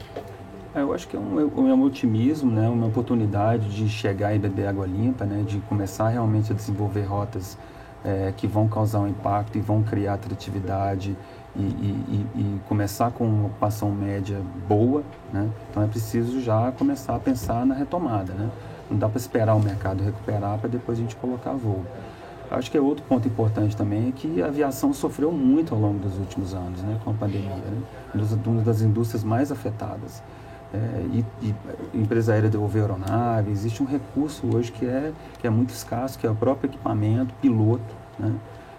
É, 0.75 0.81
eu 0.81 0.93
acho 0.93 1.07
que 1.07 1.15
é 1.15 1.19
um, 1.19 1.39
é 1.39 1.73
um, 1.73 1.81
otimismo, 1.81 2.51
né, 2.51 2.69
uma 2.69 2.85
oportunidade 2.85 3.69
de 3.69 3.89
chegar 3.89 4.35
e 4.35 4.39
beber 4.39 4.67
água 4.67 4.85
limpa, 4.85 5.25
né, 5.25 5.43
de 5.47 5.59
começar 5.61 6.09
realmente 6.09 6.51
a 6.51 6.55
desenvolver 6.55 7.01
rotas 7.03 7.57
é, 8.05 8.31
que 8.37 8.45
vão 8.45 8.67
causar 8.67 8.99
um 8.99 9.07
impacto 9.07 9.57
e 9.57 9.61
vão 9.61 9.81
criar 9.81 10.13
atratividade 10.13 11.17
e, 11.55 11.61
e, 11.61 12.25
e, 12.35 12.59
começar 12.67 13.11
com 13.11 13.25
uma 13.25 13.47
ocupação 13.47 13.91
média 13.91 14.39
boa. 14.67 15.03
Né? 15.33 15.49
Então 15.69 15.81
é 15.81 15.87
preciso 15.87 16.39
já 16.41 16.71
começar 16.71 17.15
a 17.15 17.19
pensar 17.19 17.65
na 17.65 17.73
retomada. 17.73 18.33
Né? 18.33 18.49
Não 18.89 18.97
dá 18.97 19.09
para 19.09 19.17
esperar 19.17 19.55
o 19.55 19.59
mercado 19.59 20.03
recuperar 20.03 20.57
para 20.59 20.69
depois 20.69 20.97
a 20.97 21.01
gente 21.01 21.15
colocar 21.15 21.53
voo. 21.53 21.85
Acho 22.49 22.71
que 22.71 22.77
é 22.77 22.81
outro 22.81 23.03
ponto 23.03 23.27
importante 23.27 23.75
também 23.75 24.07
é 24.07 24.11
que 24.11 24.41
a 24.41 24.45
aviação 24.45 24.93
sofreu 24.93 25.31
muito 25.31 25.75
ao 25.75 25.81
longo 25.81 25.99
dos 25.99 26.17
últimos 26.17 26.53
anos, 26.53 26.81
né, 26.81 26.97
com 27.03 27.11
a 27.11 27.13
pandemia, 27.13 27.49
né? 27.49 27.81
uma 28.45 28.61
das 28.61 28.81
indústrias 28.81 29.21
mais 29.21 29.51
afetadas 29.51 30.23
é, 30.73 30.77
e, 31.13 31.25
e 31.41 31.55
empresa 31.93 32.33
aérea 32.33 32.49
devolver 32.49 32.81
aeronave, 32.81 33.51
existe 33.51 33.81
um 33.81 33.85
recurso 33.85 34.55
hoje 34.55 34.71
que 34.71 34.85
é, 34.85 35.11
que 35.39 35.47
é 35.47 35.49
muito 35.49 35.69
escasso, 35.69 36.17
que 36.19 36.27
é 36.27 36.29
o 36.29 36.35
próprio 36.35 36.69
equipamento, 36.69 37.33
piloto, 37.41 37.95
né? 38.19 38.33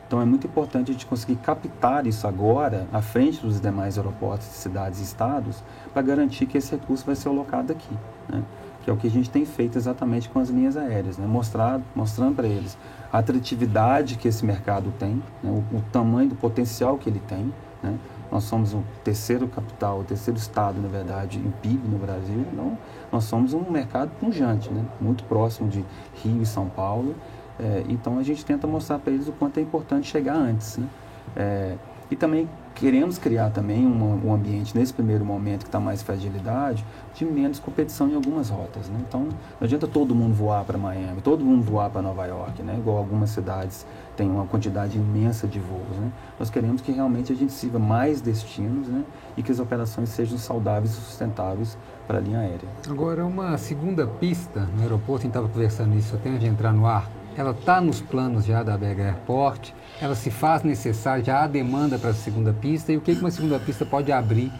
Então 0.06 0.22
é 0.22 0.24
muito 0.24 0.46
importante 0.46 0.90
a 0.90 0.94
gente 0.94 1.04
conseguir 1.04 1.36
captar 1.36 2.06
isso 2.06 2.26
agora, 2.26 2.86
à 2.90 3.02
frente 3.02 3.42
dos 3.42 3.60
demais 3.60 3.98
aeroportos, 3.98 4.46
cidades 4.46 5.00
e 5.00 5.02
estados, 5.02 5.62
para 5.92 6.00
garantir 6.00 6.46
que 6.46 6.56
esse 6.56 6.70
recurso 6.70 7.04
vai 7.04 7.14
ser 7.14 7.28
alocado 7.28 7.72
aqui. 7.72 7.94
Né? 8.26 8.42
Que 8.88 8.90
é 8.90 8.94
o 8.94 8.96
que 8.96 9.06
a 9.06 9.10
gente 9.10 9.28
tem 9.28 9.44
feito 9.44 9.76
exatamente 9.76 10.30
com 10.30 10.38
as 10.38 10.48
linhas 10.48 10.74
aéreas, 10.74 11.18
né? 11.18 11.26
Mostrar, 11.26 11.78
mostrando 11.94 12.36
para 12.36 12.48
eles 12.48 12.78
a 13.12 13.18
atratividade 13.18 14.16
que 14.16 14.26
esse 14.26 14.46
mercado 14.46 14.90
tem, 14.98 15.22
né? 15.42 15.50
o, 15.50 15.76
o, 15.76 15.82
tamanho 15.92 16.30
do 16.30 16.34
potencial 16.34 16.96
que 16.96 17.06
ele 17.06 17.20
tem. 17.28 17.52
Né? 17.82 17.98
Nós 18.32 18.44
somos 18.44 18.72
o 18.72 18.82
terceiro 19.04 19.46
capital, 19.46 20.00
o 20.00 20.04
terceiro 20.04 20.38
estado, 20.38 20.80
na 20.80 20.88
verdade, 20.88 21.38
em 21.38 21.50
PIB 21.60 21.86
no 21.86 21.98
Brasil. 21.98 22.46
Então, 22.50 22.78
nós 23.12 23.24
somos 23.24 23.52
um 23.52 23.70
mercado 23.70 24.10
pujante, 24.18 24.70
né? 24.72 24.82
muito 24.98 25.22
próximo 25.24 25.68
de 25.68 25.84
Rio 26.24 26.40
e 26.40 26.46
São 26.46 26.70
Paulo. 26.70 27.14
É, 27.60 27.84
então, 27.90 28.18
a 28.18 28.22
gente 28.22 28.42
tenta 28.42 28.66
mostrar 28.66 28.98
para 29.00 29.12
eles 29.12 29.28
o 29.28 29.32
quanto 29.32 29.58
é 29.58 29.60
importante 29.60 30.08
chegar 30.08 30.34
antes. 30.34 30.78
Né? 30.78 30.88
É, 31.36 31.74
e 32.10 32.16
também 32.16 32.48
queremos 32.78 33.18
criar 33.18 33.50
também 33.50 33.84
um, 33.84 34.28
um 34.28 34.32
ambiente, 34.32 34.76
nesse 34.76 34.92
primeiro 34.92 35.24
momento 35.24 35.62
que 35.62 35.68
está 35.68 35.80
mais 35.80 36.00
fragilidade, 36.00 36.84
de 37.14 37.24
menos 37.24 37.58
competição 37.58 38.08
em 38.08 38.14
algumas 38.14 38.48
rotas. 38.48 38.88
Né? 38.88 38.98
Então, 39.06 39.22
não 39.24 39.32
adianta 39.62 39.86
todo 39.86 40.14
mundo 40.14 40.34
voar 40.34 40.64
para 40.64 40.78
Miami, 40.78 41.20
todo 41.20 41.44
mundo 41.44 41.62
voar 41.62 41.90
para 41.90 42.00
Nova 42.00 42.24
York, 42.26 42.62
né? 42.62 42.76
igual 42.78 42.96
algumas 42.96 43.30
cidades 43.30 43.84
têm 44.16 44.30
uma 44.30 44.46
quantidade 44.46 44.96
imensa 44.96 45.48
de 45.48 45.58
voos. 45.58 45.96
Né? 45.96 46.12
Nós 46.38 46.50
queremos 46.50 46.80
que 46.80 46.92
realmente 46.92 47.32
a 47.32 47.36
gente 47.36 47.52
sirva 47.52 47.80
mais 47.80 48.20
destinos 48.20 48.86
né? 48.86 49.04
e 49.36 49.42
que 49.42 49.50
as 49.50 49.58
operações 49.58 50.10
sejam 50.10 50.38
saudáveis 50.38 50.92
e 50.92 50.94
sustentáveis 50.94 51.76
para 52.06 52.18
a 52.18 52.20
linha 52.20 52.38
aérea. 52.38 52.68
Agora, 52.88 53.26
uma 53.26 53.58
segunda 53.58 54.06
pista 54.06 54.60
no 54.76 54.82
aeroporto, 54.82 55.22
a 55.22 55.24
gente 55.24 55.30
estava 55.30 55.48
conversando 55.48 55.96
isso 55.96 56.14
até 56.14 56.30
de 56.30 56.46
entrar 56.46 56.72
no 56.72 56.86
ar, 56.86 57.10
ela 57.38 57.52
está 57.52 57.80
nos 57.80 58.00
planos 58.00 58.44
já 58.44 58.64
da 58.64 58.76
BH 58.76 59.00
Airport, 59.00 59.70
ela 60.02 60.16
se 60.16 60.28
faz 60.28 60.64
necessária, 60.64 61.22
já 61.22 61.44
há 61.44 61.46
demanda 61.46 61.96
para 61.96 62.10
a 62.10 62.14
segunda 62.14 62.52
pista, 62.52 62.92
e 62.92 62.96
o 62.96 63.00
que 63.00 63.12
uma 63.12 63.30
segunda 63.30 63.60
pista 63.60 63.86
pode 63.86 64.10
abrir, 64.10 64.52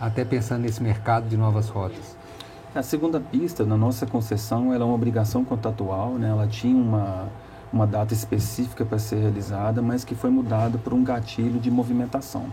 até 0.00 0.24
pensando 0.24 0.62
nesse 0.62 0.82
mercado 0.82 1.28
de 1.28 1.36
novas 1.36 1.68
rotas? 1.68 2.16
A 2.74 2.82
segunda 2.82 3.20
pista, 3.20 3.66
na 3.66 3.76
nossa 3.76 4.06
concessão, 4.06 4.72
ela 4.72 4.82
é 4.82 4.86
uma 4.86 4.94
obrigação 4.94 5.44
contratual, 5.44 6.14
né? 6.14 6.30
ela 6.30 6.46
tinha 6.46 6.74
uma, 6.74 7.28
uma 7.70 7.86
data 7.86 8.14
específica 8.14 8.82
para 8.82 8.98
ser 8.98 9.16
realizada, 9.16 9.82
mas 9.82 10.02
que 10.02 10.14
foi 10.14 10.30
mudada 10.30 10.78
por 10.78 10.94
um 10.94 11.04
gatilho 11.04 11.60
de 11.60 11.70
movimentação. 11.70 12.46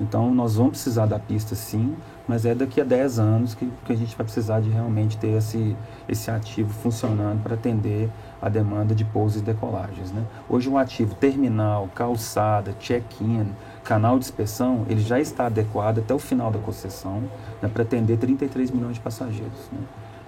Então, 0.00 0.34
nós 0.34 0.56
vamos 0.56 0.72
precisar 0.72 1.06
da 1.06 1.20
pista 1.20 1.54
sim, 1.54 1.94
mas 2.26 2.44
é 2.44 2.56
daqui 2.56 2.80
a 2.80 2.84
10 2.84 3.20
anos 3.20 3.54
que, 3.54 3.70
que 3.84 3.92
a 3.92 3.96
gente 3.96 4.16
vai 4.16 4.24
precisar 4.24 4.58
de 4.58 4.68
realmente 4.68 5.16
ter 5.16 5.28
esse, 5.28 5.76
esse 6.08 6.28
ativo 6.28 6.70
funcionando 6.70 7.40
para 7.40 7.54
atender 7.54 8.10
a 8.42 8.48
demanda 8.48 8.92
de 8.92 9.04
pousos 9.04 9.40
e 9.40 9.44
decolagens. 9.44 10.10
Né? 10.10 10.24
Hoje 10.48 10.68
o 10.68 10.76
ativo 10.76 11.14
terminal, 11.14 11.88
calçada, 11.94 12.74
check-in, 12.80 13.46
canal 13.84 14.18
de 14.18 14.24
inspeção, 14.24 14.84
ele 14.88 15.00
já 15.00 15.20
está 15.20 15.46
adequado 15.46 16.00
até 16.00 16.12
o 16.12 16.18
final 16.18 16.50
da 16.50 16.58
concessão 16.58 17.22
né, 17.62 17.70
para 17.72 17.84
atender 17.84 18.18
33 18.18 18.72
milhões 18.72 18.94
de 18.94 19.00
passageiros. 19.00 19.70
Né? 19.70 19.78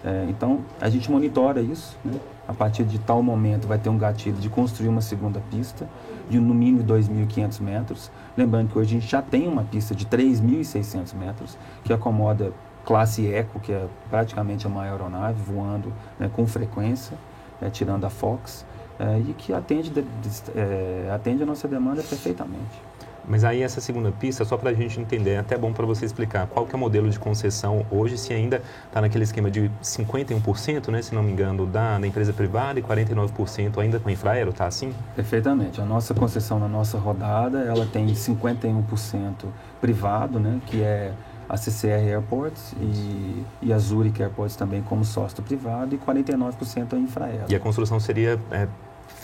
É, 0.05 0.27
então, 0.29 0.61
a 0.81 0.89
gente 0.89 1.11
monitora 1.11 1.61
isso. 1.61 1.99
Né? 2.05 2.21
A 2.47 2.53
partir 2.53 2.85
de 2.85 2.99
tal 2.99 3.21
momento 3.21 3.67
vai 3.67 3.79
ter 3.79 3.89
um 3.89 3.99
gatilho 3.99 4.37
de 4.37 4.49
construir 4.49 4.89
uma 4.89 5.01
segunda 5.01 5.41
pista 5.51 5.89
de 6.31 6.39
no 6.39 6.55
mínimo 6.55 6.85
2.500 6.85 7.61
metros. 7.61 8.13
Lembrando 8.37 8.71
que 8.71 8.79
hoje 8.79 8.97
a 8.97 9.01
gente 9.01 9.11
já 9.11 9.23
tem 9.23 9.49
uma 9.49 9.65
pista 9.65 9.95
de 9.95 10.07
3.600 10.07 11.15
metros 11.15 11.59
que 11.83 11.93
acomoda 11.93 12.53
classe 12.85 13.27
Eco, 13.27 13.59
que 13.59 13.73
é 13.73 13.87
praticamente 14.11 14.67
a 14.67 14.71
maior 14.71 15.01
aeronave, 15.01 15.43
voando 15.43 15.91
né, 16.19 16.31
com 16.33 16.47
frequência 16.47 17.17
é, 17.65 17.71
tirando 17.71 18.05
a 18.05 18.11
Fox, 18.11 18.65
é, 18.99 19.19
e 19.19 19.35
que 19.35 19.53
atende, 19.53 19.91
de, 19.91 20.03
de, 20.03 20.31
é, 20.55 21.11
atende 21.13 21.43
a 21.43 21.47
nossa 21.47 21.67
demanda 21.67 22.03
perfeitamente. 22.03 22.83
Mas 23.27 23.43
aí 23.43 23.63
essa 23.63 23.81
segunda 23.81 24.13
pista, 24.13 24.45
só 24.45 24.57
para 24.57 24.71
a 24.71 24.75
gente 24.75 25.01
entender, 25.01 25.31
é 25.31 25.39
até 25.39 25.57
bom 25.57 25.73
para 25.73 25.87
você 25.87 26.05
explicar 26.05 26.47
qual 26.47 26.67
que 26.67 26.75
é 26.75 26.77
o 26.77 26.79
modelo 26.79 27.09
de 27.09 27.19
concessão 27.19 27.85
hoje, 27.91 28.19
se 28.19 28.33
ainda 28.35 28.61
está 28.87 29.01
naquele 29.01 29.25
esquema 29.25 29.51
de 29.51 29.71
51%, 29.83 30.89
né, 30.91 31.01
se 31.01 31.15
não 31.15 31.23
me 31.23 31.33
engano, 31.33 31.67
da, 31.67 31.99
da 31.99 32.07
empresa 32.07 32.33
privada 32.33 32.79
e 32.79 32.83
49% 32.83 33.79
ainda 33.79 33.99
com 33.99 34.09
a 34.09 34.13
Infraero, 34.13 34.53
tá 34.53 34.67
assim? 34.67 34.93
Perfeitamente. 35.17 35.81
A 35.81 35.85
nossa 35.85 36.13
concessão 36.13 36.59
na 36.59 36.69
nossa 36.69 36.99
rodada, 36.99 37.61
ela 37.61 37.87
tem 37.87 38.07
51% 38.07 39.47
privado, 39.81 40.39
né, 40.39 40.61
que 40.67 40.83
é 40.83 41.13
a 41.49 41.57
CCR 41.57 42.09
Airports 42.11 42.75
e, 42.81 43.45
e 43.63 43.73
a 43.73 43.79
Zurich 43.79 44.23
Airports 44.23 44.57
também 44.57 44.83
como 44.83 45.05
sócio 45.05 45.43
privado 45.43 45.95
e 45.95 45.99
49% 45.99 46.93
a 46.93 46.97
Infraero. 46.97 47.45
E 47.49 47.55
a 47.55 47.61
construção 47.61 48.01
seria 48.01 48.41
é, 48.51 48.67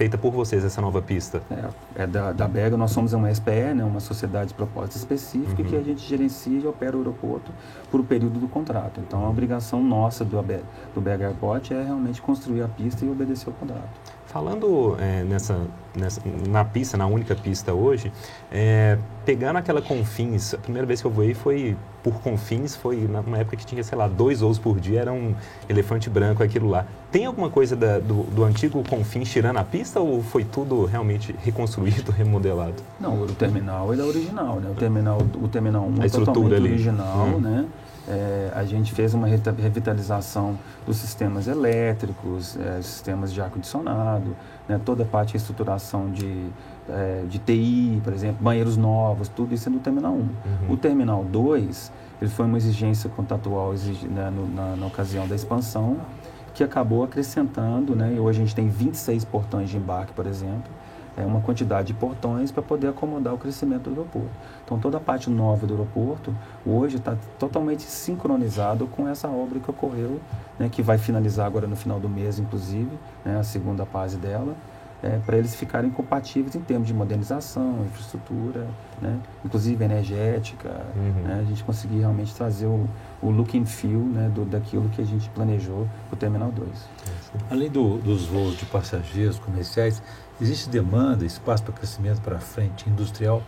feita 0.01 0.17
por 0.17 0.33
vocês, 0.33 0.65
essa 0.65 0.81
nova 0.81 1.03
pista? 1.03 1.43
É, 1.51 2.03
é 2.03 2.07
da, 2.07 2.33
da 2.33 2.49
BEGA, 2.49 2.77
nós 2.77 2.91
somos 2.91 3.13
uma 3.13 3.33
SPE, 3.35 3.75
né, 3.75 3.85
uma 3.85 4.01
sociedade 4.01 4.49
de 4.49 4.55
propósito 4.55 4.97
específico, 4.97 5.61
uhum. 5.61 5.69
que 5.69 5.77
a 5.77 5.83
gente 5.83 6.01
gerencia 6.07 6.59
e 6.59 6.67
opera 6.67 6.97
o 6.97 7.01
aeroporto 7.01 7.53
por 7.91 8.01
o 8.01 8.05
período 8.05 8.39
do 8.39 8.49
contrato. 8.49 9.01
Então, 9.01 9.25
a 9.25 9.29
obrigação 9.29 9.83
nossa 9.83 10.25
do, 10.25 10.43
do 10.95 11.01
BEGA 11.01 11.27
Airport 11.27 11.71
é 11.73 11.83
realmente 11.83 12.23
construir 12.23 12.63
a 12.63 12.69
pista 12.69 13.05
e 13.05 13.11
obedecer 13.11 13.51
o 13.51 13.53
contrato. 13.53 13.89
Falando 14.31 14.97
é, 15.01 15.25
nessa, 15.25 15.59
nessa, 15.93 16.23
na 16.49 16.65
pista, 16.65 16.97
na 16.97 17.05
única 17.05 17.35
pista 17.35 17.75
hoje, 17.75 18.13
é, 18.53 18.97
pegando 19.25 19.57
aquela 19.57 19.83
Confins, 19.83 20.55
a 20.55 20.59
primeira 20.59 20.87
vez 20.87 21.01
que 21.01 21.07
eu 21.09 21.11
voei 21.11 21.35
foi 21.35 21.77
por 22.01 22.21
Confins, 22.23 22.77
foi 22.77 22.97
numa 22.97 23.39
época 23.39 23.57
que 23.57 23.67
tinha, 23.67 23.83
sei 23.83 23.99
lá, 23.99 24.07
dois 24.07 24.39
voos 24.39 24.57
por 24.57 24.79
dia, 24.79 25.01
era 25.01 25.13
um 25.13 25.35
elefante 25.69 26.09
branco 26.09 26.45
aquilo 26.45 26.69
lá. 26.69 26.87
Tem 27.11 27.27
alguma 27.27 27.51
coisa 27.51 27.75
da, 27.75 27.99
do, 27.99 28.23
do, 28.23 28.45
antigo 28.45 28.85
Confins 28.89 29.29
tirando 29.29 29.57
a 29.57 29.65
pista 29.65 29.99
ou 29.99 30.23
foi 30.23 30.45
tudo 30.45 30.85
realmente 30.85 31.35
reconstruído, 31.43 32.13
remodelado? 32.17 32.85
Não, 33.01 33.23
o 33.23 33.27
terminal 33.27 33.93
ele 33.93 34.01
é 34.01 34.05
original, 34.05 34.61
né? 34.61 34.71
O 34.71 34.75
terminal, 34.77 35.19
o 35.43 35.49
terminal 35.49 35.83
1 35.83 36.03
a 36.03 36.07
é 36.07 36.09
totalmente 36.09 36.55
ali. 36.55 36.69
original, 36.69 37.27
hum. 37.27 37.41
né? 37.41 37.67
É, 38.11 38.51
a 38.57 38.65
gente 38.65 38.93
fez 38.93 39.15
uma 39.15 39.29
revitalização 39.29 40.59
dos 40.85 40.97
sistemas 40.97 41.47
elétricos, 41.47 42.57
é, 42.57 42.83
sistemas 42.83 43.33
de 43.33 43.41
ar-condicionado, 43.41 44.37
né, 44.69 44.81
toda 44.85 45.05
a 45.05 45.07
parte 45.07 45.31
de 45.31 45.37
estruturação 45.37 46.11
de, 46.11 46.49
é, 46.89 47.23
de 47.29 47.39
TI, 47.39 48.01
por 48.03 48.13
exemplo, 48.13 48.43
banheiros 48.43 48.77
novos, 48.77 49.29
tudo 49.29 49.55
isso 49.55 49.69
é 49.69 49.73
no 49.73 49.79
Terminal 49.79 50.13
1. 50.13 50.17
Uhum. 50.17 50.29
O 50.71 50.77
Terminal 50.77 51.25
2, 51.25 51.93
ele 52.21 52.31
foi 52.31 52.47
uma 52.47 52.57
exigência 52.57 53.09
contratual 53.09 53.73
exig, 53.73 54.09
né, 54.09 54.29
no, 54.29 54.49
na, 54.49 54.75
na, 54.75 54.87
ocasião 54.87 55.29
da 55.29 55.37
expansão, 55.37 55.99
que 56.53 56.65
acabou 56.65 57.05
acrescentando, 57.05 57.95
né, 57.95 58.13
e 58.17 58.19
hoje 58.19 58.43
a 58.43 58.45
gente 58.45 58.57
tem 58.57 58.69
26 58.69 59.25
portões 59.25 59.71
de 59.71 59.77
embarque, 59.77 60.13
por 60.13 60.27
exemplo, 60.27 60.80
é, 61.21 61.27
uma 61.27 61.41
quantidade 61.41 61.89
de 61.89 61.95
portões 61.95 62.51
para 62.51 62.63
poder 62.63 62.89
acomodar 62.89 63.35
o 63.35 63.39
crescimento 63.39 63.85
do 63.85 63.91
aeroporto. 63.91 64.31
Então, 64.65 64.79
toda 64.79 64.97
a 64.97 65.01
parte 65.01 65.29
nova 65.29 65.67
do 65.67 65.75
aeroporto 65.75 66.35
hoje 66.65 66.97
está 66.97 67.17
totalmente 67.39 67.83
sincronizado 67.83 68.87
com 68.87 69.07
essa 69.07 69.29
obra 69.29 69.59
que 69.59 69.71
ocorreu, 69.71 70.21
né, 70.59 70.69
que 70.71 70.83
vai 70.83 70.99
finalizar 70.99 71.47
agora 71.47 71.67
no 71.67 71.77
final 71.77 72.01
do 72.01 72.09
mês, 72.09 72.39
inclusive, 72.39 72.91
né, 73.25 73.39
a 73.39 73.43
segunda 73.43 73.85
fase 73.85 74.17
dela, 74.17 74.55
é, 75.03 75.19
para 75.25 75.39
eles 75.39 75.55
ficarem 75.55 75.91
compatíveis 75.91 76.55
em 76.55 76.61
termos 76.61 76.87
de 76.87 76.93
modernização, 76.93 77.85
infraestrutura, 77.87 78.67
né, 79.01 79.19
inclusive 79.45 79.83
energética, 79.83 80.69
uhum. 80.95 81.23
né, 81.23 81.41
a 81.41 81.45
gente 81.45 81.65
conseguir 81.65 82.01
realmente 82.01 82.35
trazer 82.35 82.67
o, 82.67 82.87
o 83.23 83.31
look 83.31 83.59
and 83.59 83.67
feel 83.67 84.01
né, 84.01 84.31
do, 84.35 84.45
daquilo 84.45 84.89
que 84.91 85.01
a 85.01 85.05
gente 85.05 85.29
planejou 85.31 85.89
para 86.09 86.17
o 86.17 86.19
Terminal 86.19 86.53
2. 86.53 86.69
Além 87.51 87.71
do, 87.71 87.99
dos 87.99 88.27
voos 88.27 88.59
de 88.59 88.67
passageiros 88.67 89.39
comerciais, 89.39 90.03
existe 90.41 90.69
demanda, 90.69 91.25
espaço 91.25 91.63
para 91.63 91.73
crescimento 91.73 92.21
para 92.21 92.39
frente 92.39 92.89
industrial? 92.89 93.43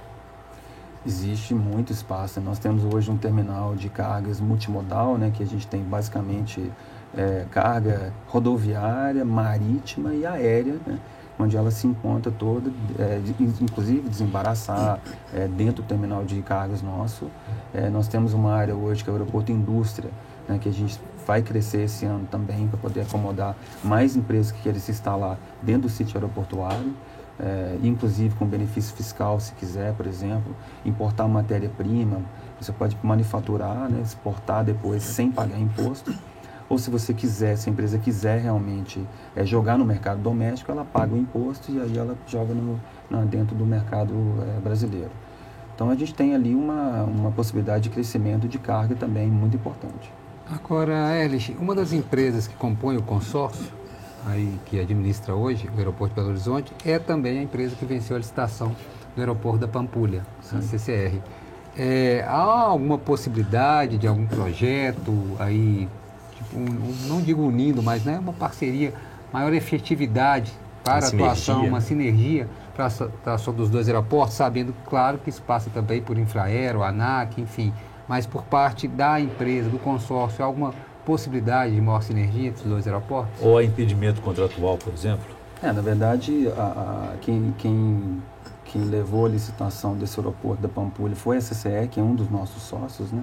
Existe 1.05 1.55
muito 1.55 1.93
espaço. 1.93 2.41
Nós 2.41 2.59
temos 2.59 2.85
hoje 2.85 3.11
um 3.11 3.17
terminal 3.17 3.75
de 3.75 3.89
cargas 3.89 4.41
multimodal, 4.41 5.19
né, 5.19 5.33
que 5.35 5.43
a 5.43 5.47
gente 5.47 5.67
tem 5.67 5.83
basicamente 5.83 6.71
é, 7.17 7.45
carga 7.51 8.13
rodoviária, 8.29 9.25
marítima 9.25 10.15
e 10.15 10.25
aérea, 10.25 10.77
né, 10.87 11.01
onde 11.39 11.57
ela 11.57 11.71
se 11.71 11.87
encontra 11.87 12.31
toda, 12.31 12.71
é, 12.99 13.21
inclusive 13.61 14.09
desembaraçar 14.09 15.01
é, 15.35 15.49
dentro 15.49 15.83
do 15.83 15.89
terminal 15.89 16.25
de 16.25 16.41
cargas 16.43 16.83
nosso. 16.83 17.29
É, 17.75 17.89
nós 17.89 18.07
temos 18.07 18.33
uma 18.33 18.53
área 18.53 18.77
hoje 18.77 19.03
que 19.03 19.11
é 19.11 19.13
o 19.13 19.17
aeroporto 19.17 19.51
indústria, 19.51 20.11
né, 20.49 20.59
que 20.59 20.69
a 20.69 20.73
gente 20.73 21.01
vai 21.27 21.43
crescer 21.43 21.83
esse 21.83 22.05
ano 22.05 22.27
também 22.31 22.69
para 22.69 22.79
poder 22.79 23.03
acomodar 23.03 23.57
mais 23.83 24.17
empresas 24.17 24.53
que 24.53 24.63
querem 24.63 24.81
se 24.81 24.91
instalar 24.91 25.39
dentro 25.63 25.83
do 25.83 25.89
sítio 25.89 26.17
aeroportuário. 26.17 26.95
É, 27.41 27.79
inclusive 27.83 28.35
com 28.37 28.47
benefício 28.47 28.95
fiscal, 28.95 29.41
se 29.41 29.53
quiser, 29.55 29.95
por 29.95 30.07
exemplo, 30.07 30.55
importar 30.85 31.27
matéria-prima, 31.27 32.21
você 32.61 32.71
pode 32.71 32.97
manufaturar, 33.03 33.91
né, 33.91 34.01
exportar 34.03 34.63
depois 34.65 35.03
sem 35.03 35.33
pagar 35.33 35.59
imposto. 35.59 36.15
Ou 36.69 36.79
se 36.79 36.89
você 36.89 37.13
quiser, 37.13 37.57
se 37.57 37.69
a 37.69 37.73
empresa 37.73 37.99
quiser 37.99 38.41
realmente 38.41 39.05
é, 39.35 39.45
jogar 39.45 39.77
no 39.77 39.85
mercado 39.85 40.23
doméstico, 40.23 40.71
ela 40.71 40.85
paga 40.85 41.15
o 41.15 41.19
imposto 41.19 41.73
e 41.73 41.81
aí 41.81 41.99
ela 41.99 42.17
joga 42.27 42.55
no, 42.55 42.81
dentro 43.27 43.57
do 43.57 43.67
mercado 43.67 44.15
é, 44.57 44.61
brasileiro. 44.61 45.11
Então 45.75 45.91
a 45.91 45.95
gente 45.95 46.15
tem 46.15 46.35
ali 46.35 46.55
uma, 46.55 47.03
uma 47.03 47.31
possibilidade 47.33 47.85
de 47.85 47.91
crescimento 47.91 48.47
de 48.47 48.59
carga 48.59 48.95
também 48.95 49.27
muito 49.27 49.57
importante. 49.57 50.13
Agora, 50.51 51.17
Erlich, 51.17 51.57
uma 51.59 51.75
das 51.75 51.93
empresas 51.93 52.47
que 52.47 52.55
compõe 52.55 52.97
o 52.97 53.03
consórcio, 53.03 53.73
aí, 54.27 54.59
que 54.67 54.81
administra 54.81 55.35
hoje 55.35 55.69
o 55.75 55.79
aeroporto 55.79 56.15
de 56.15 56.21
Belo 56.21 56.31
Horizonte, 56.31 56.73
é 56.85 56.99
também 56.99 57.39
a 57.39 57.43
empresa 57.43 57.75
que 57.77 57.85
venceu 57.85 58.17
a 58.17 58.19
licitação 58.19 58.75
do 59.15 59.21
aeroporto 59.21 59.59
da 59.59 59.69
Pampulha, 59.69 60.25
a 60.53 60.61
CCR. 60.61 61.21
É, 61.77 62.25
há 62.29 62.43
alguma 62.43 62.99
possibilidade 62.99 63.97
de 63.97 64.07
algum 64.07 64.27
projeto 64.27 65.13
aí, 65.39 65.89
tipo, 66.37 66.59
um, 66.59 66.95
não 67.07 67.23
digo 67.23 67.43
unindo, 67.43 67.83
mas 67.83 68.05
né, 68.05 68.19
uma 68.19 68.33
parceria, 68.33 68.93
maior 69.33 69.55
efetividade 69.55 70.53
para 70.85 71.07
a 71.07 71.09
atuação, 71.09 71.65
uma 71.65 71.81
sinergia 71.81 72.47
para 72.75 72.85
a 72.85 72.89
atuação 72.89 73.55
dos 73.55 73.71
dois 73.71 73.89
aeroportos, 73.89 74.35
sabendo, 74.35 74.75
claro, 74.89 75.19
que 75.19 75.31
isso 75.31 75.41
passa 75.43 75.71
também 75.71 76.03
por 76.03 76.19
Infraero, 76.19 76.83
ANAC, 76.83 77.41
enfim, 77.41 77.73
mas 78.13 78.27
por 78.27 78.43
parte 78.43 78.87
da 78.87 79.19
empresa, 79.19 79.71
do 79.71 79.79
consórcio, 79.79 80.45
alguma 80.45 80.75
possibilidade 81.03 81.75
de 81.75 81.81
maior 81.81 82.03
sinergia 82.03 82.49
entre 82.49 82.63
os 82.63 82.69
dois 82.69 82.87
aeroportos? 82.87 83.33
Ou 83.41 83.57
há 83.57 83.65
impedimento 83.65 84.21
contratual, 84.21 84.77
por 84.77 84.93
exemplo? 84.93 85.25
É, 85.63 85.73
na 85.73 85.81
verdade, 85.81 86.47
a, 86.55 86.63
a, 86.63 87.17
quem, 87.23 87.55
quem, 87.57 88.23
quem 88.67 88.83
levou 88.85 89.25
a 89.25 89.31
licitação 89.31 89.97
desse 89.97 90.21
aeroporto 90.21 90.61
da 90.61 90.69
Pampulha 90.69 91.17
foi 91.17 91.39
a 91.39 91.41
CCE, 91.41 91.89
que 91.91 91.99
é 91.99 92.03
um 92.03 92.15
dos 92.15 92.29
nossos 92.29 92.63
sócios, 92.65 93.11
né? 93.11 93.23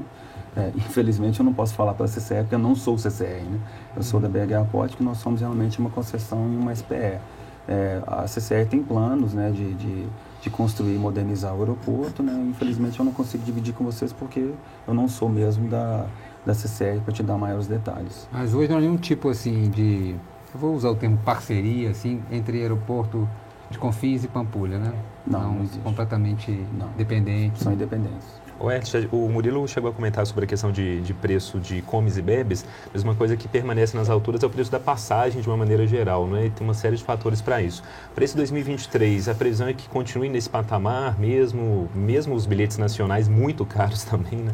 É, 0.57 0.71
infelizmente 0.75 1.39
eu 1.39 1.45
não 1.45 1.53
posso 1.53 1.75
falar 1.75 1.93
para 1.93 2.07
a 2.07 2.09
CCE 2.09 2.37
porque 2.39 2.55
eu 2.55 2.59
não 2.59 2.73
sou 2.73 2.95
o 2.95 2.97
CCE, 2.97 3.43
né? 3.43 3.59
Eu 3.95 4.01
sou 4.01 4.19
da 4.19 4.27
BH 4.27 4.53
Airport, 4.53 4.95
que 4.95 5.03
nós 5.03 5.19
somos 5.19 5.39
realmente 5.39 5.77
uma 5.77 5.91
concessão 5.91 6.51
e 6.51 6.57
uma 6.57 6.73
SPE. 6.73 7.19
É, 7.67 8.01
a 8.07 8.23
CCE 8.23 8.65
tem 8.67 8.81
planos 8.81 9.35
né, 9.35 9.51
de, 9.51 9.75
de, 9.75 10.07
de, 10.41 10.49
construir 10.49 10.95
e 10.95 10.97
modernizar 10.97 11.55
o 11.55 11.59
aeroporto, 11.59 12.23
né? 12.23 12.33
Infelizmente 12.49 12.99
eu 12.99 13.05
não 13.05 13.11
consigo 13.11 13.43
dividir 13.43 13.73
com 13.73 13.83
vocês 13.83 14.13
porque 14.13 14.51
eu 14.87 14.93
não 14.93 15.07
sou 15.07 15.29
mesmo 15.29 15.69
da, 15.69 16.05
da 16.45 16.53
CCR 16.53 17.01
para 17.03 17.13
te 17.13 17.23
dar 17.23 17.37
maiores 17.37 17.67
detalhes. 17.67 18.27
Mas 18.31 18.53
hoje 18.53 18.69
não 18.69 18.77
há 18.77 18.81
nenhum 18.81 18.97
tipo 18.97 19.29
assim 19.29 19.69
de, 19.69 20.15
eu 20.53 20.59
vou 20.59 20.75
usar 20.75 20.89
o 20.89 20.95
termo 20.95 21.17
parceria, 21.23 21.91
assim, 21.91 22.21
entre 22.31 22.61
aeroporto 22.61 23.27
de 23.69 23.77
Confins 23.77 24.23
e 24.23 24.27
Pampulha, 24.27 24.79
né? 24.79 24.93
Não, 25.25 25.41
não, 25.41 25.53
não 25.59 25.67
completamente 25.83 26.51
não. 26.77 26.89
dependentes. 26.97 27.61
São 27.61 27.73
independentes. 27.73 28.41
O, 29.11 29.29
Murilo 29.29 29.65
chegou 29.67 29.89
a 29.89 29.93
comentar 29.93 30.27
sobre 30.27 30.43
a 30.43 30.47
questão 30.47 30.71
de, 30.71 31.01
de 31.01 31.13
preço 31.13 31.59
de 31.59 31.81
comes 31.81 32.17
e 32.17 32.21
bebes, 32.21 32.65
mas 32.91 33.03
uma 33.03 33.15
coisa 33.15 33.37
que 33.37 33.47
permanece 33.47 33.95
nas 33.95 34.09
alturas 34.09 34.43
é 34.43 34.45
o 34.45 34.49
preço 34.49 34.69
da 34.69 34.79
passagem 34.79 35.41
de 35.41 35.47
uma 35.47 35.55
maneira 35.55 35.87
geral, 35.87 36.27
né? 36.27 36.47
E 36.47 36.49
tem 36.49 36.67
uma 36.67 36.73
série 36.73 36.97
de 36.97 37.03
fatores 37.03 37.41
para 37.41 37.61
isso. 37.61 37.81
Para 38.13 38.23
esse 38.23 38.35
2023, 38.35 39.29
a 39.29 39.33
previsão 39.33 39.67
é 39.67 39.73
que 39.73 39.87
continue 39.87 40.27
nesse 40.27 40.49
patamar 40.49 41.17
mesmo, 41.17 41.89
mesmo 41.95 42.35
os 42.35 42.45
bilhetes 42.45 42.77
nacionais 42.77 43.29
muito 43.29 43.65
caros 43.65 44.03
também, 44.05 44.39
né? 44.39 44.51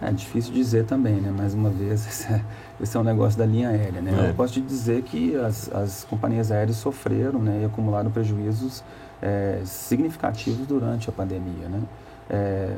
É 0.00 0.10
difícil 0.10 0.52
dizer 0.52 0.84
também, 0.84 1.14
né? 1.14 1.30
Mais 1.30 1.54
uma 1.54 1.70
vez, 1.70 2.06
esse 2.06 2.32
é, 2.32 2.44
esse 2.80 2.96
é 2.96 3.00
um 3.00 3.04
negócio 3.04 3.38
da 3.38 3.46
linha 3.46 3.70
aérea, 3.70 4.00
né? 4.00 4.26
É. 4.26 4.30
Eu 4.30 4.34
posso 4.34 4.54
te 4.54 4.60
dizer 4.60 5.02
que 5.02 5.34
as, 5.36 5.72
as 5.72 6.04
companhias 6.04 6.52
aéreas 6.52 6.76
sofreram 6.76 7.40
né, 7.40 7.60
e 7.62 7.64
acumularam 7.64 8.10
prejuízos 8.10 8.84
é, 9.20 9.60
significativos 9.64 10.66
durante 10.66 11.08
a 11.08 11.12
pandemia, 11.12 11.68
né? 11.68 11.80
É, 12.30 12.76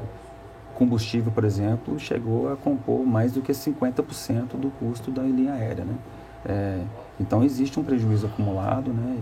combustível, 0.74 1.32
por 1.32 1.44
exemplo, 1.44 1.98
chegou 1.98 2.52
a 2.52 2.56
compor 2.56 3.04
mais 3.04 3.32
do 3.32 3.40
que 3.40 3.52
50% 3.52 4.56
do 4.56 4.70
custo 4.78 5.10
da 5.10 5.22
linha 5.22 5.52
aérea. 5.52 5.84
Né? 5.84 5.94
É, 6.46 6.80
então 7.18 7.42
existe 7.42 7.78
um 7.80 7.84
prejuízo 7.84 8.26
acumulado 8.26 8.92
né? 8.92 9.16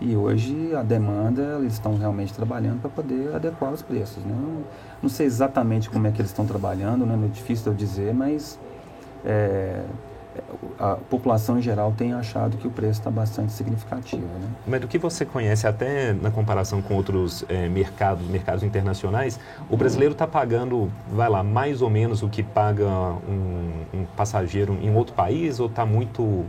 e, 0.00 0.10
e 0.10 0.16
hoje 0.16 0.74
a 0.74 0.82
demanda, 0.82 1.58
eles 1.60 1.74
estão 1.74 1.96
realmente 1.96 2.32
trabalhando 2.32 2.80
para 2.80 2.90
poder 2.90 3.34
adequar 3.34 3.72
os 3.72 3.82
preços. 3.82 4.24
Né? 4.24 4.34
Não, 4.34 4.62
não, 5.02 5.08
sei 5.10 5.26
exatamente 5.26 5.90
como 5.90 6.06
é 6.06 6.10
que 6.10 6.20
eles 6.20 6.30
estão 6.30 6.46
trabalhando, 6.46 7.04
né? 7.04 7.18
é 7.24 7.28
difícil 7.28 7.72
eu 7.72 7.76
dizer, 7.76 8.14
mas 8.14 8.58
é, 9.24 9.82
a 10.78 10.96
população 10.96 11.58
em 11.58 11.62
geral 11.62 11.92
tem 11.96 12.12
achado 12.12 12.56
que 12.56 12.66
o 12.66 12.70
preço 12.70 13.00
está 13.00 13.10
bastante 13.10 13.52
significativo. 13.52 14.22
Né? 14.22 14.48
Mas 14.66 14.80
do 14.80 14.88
que 14.88 14.98
você 14.98 15.24
conhece, 15.24 15.66
até 15.66 16.12
na 16.12 16.30
comparação 16.30 16.80
com 16.82 16.94
outros 16.94 17.44
é, 17.48 17.68
mercados, 17.68 18.26
mercados 18.26 18.62
internacionais, 18.62 19.38
o 19.70 19.76
brasileiro 19.76 20.12
está 20.12 20.26
pagando, 20.26 20.90
vai 21.10 21.28
lá, 21.28 21.42
mais 21.42 21.82
ou 21.82 21.90
menos 21.90 22.22
o 22.22 22.28
que 22.28 22.42
paga 22.42 22.88
um, 23.28 23.84
um 23.94 24.04
passageiro 24.16 24.78
em 24.82 24.94
outro 24.94 25.14
país 25.14 25.60
ou 25.60 25.66
está 25.66 25.84
muito 25.86 26.44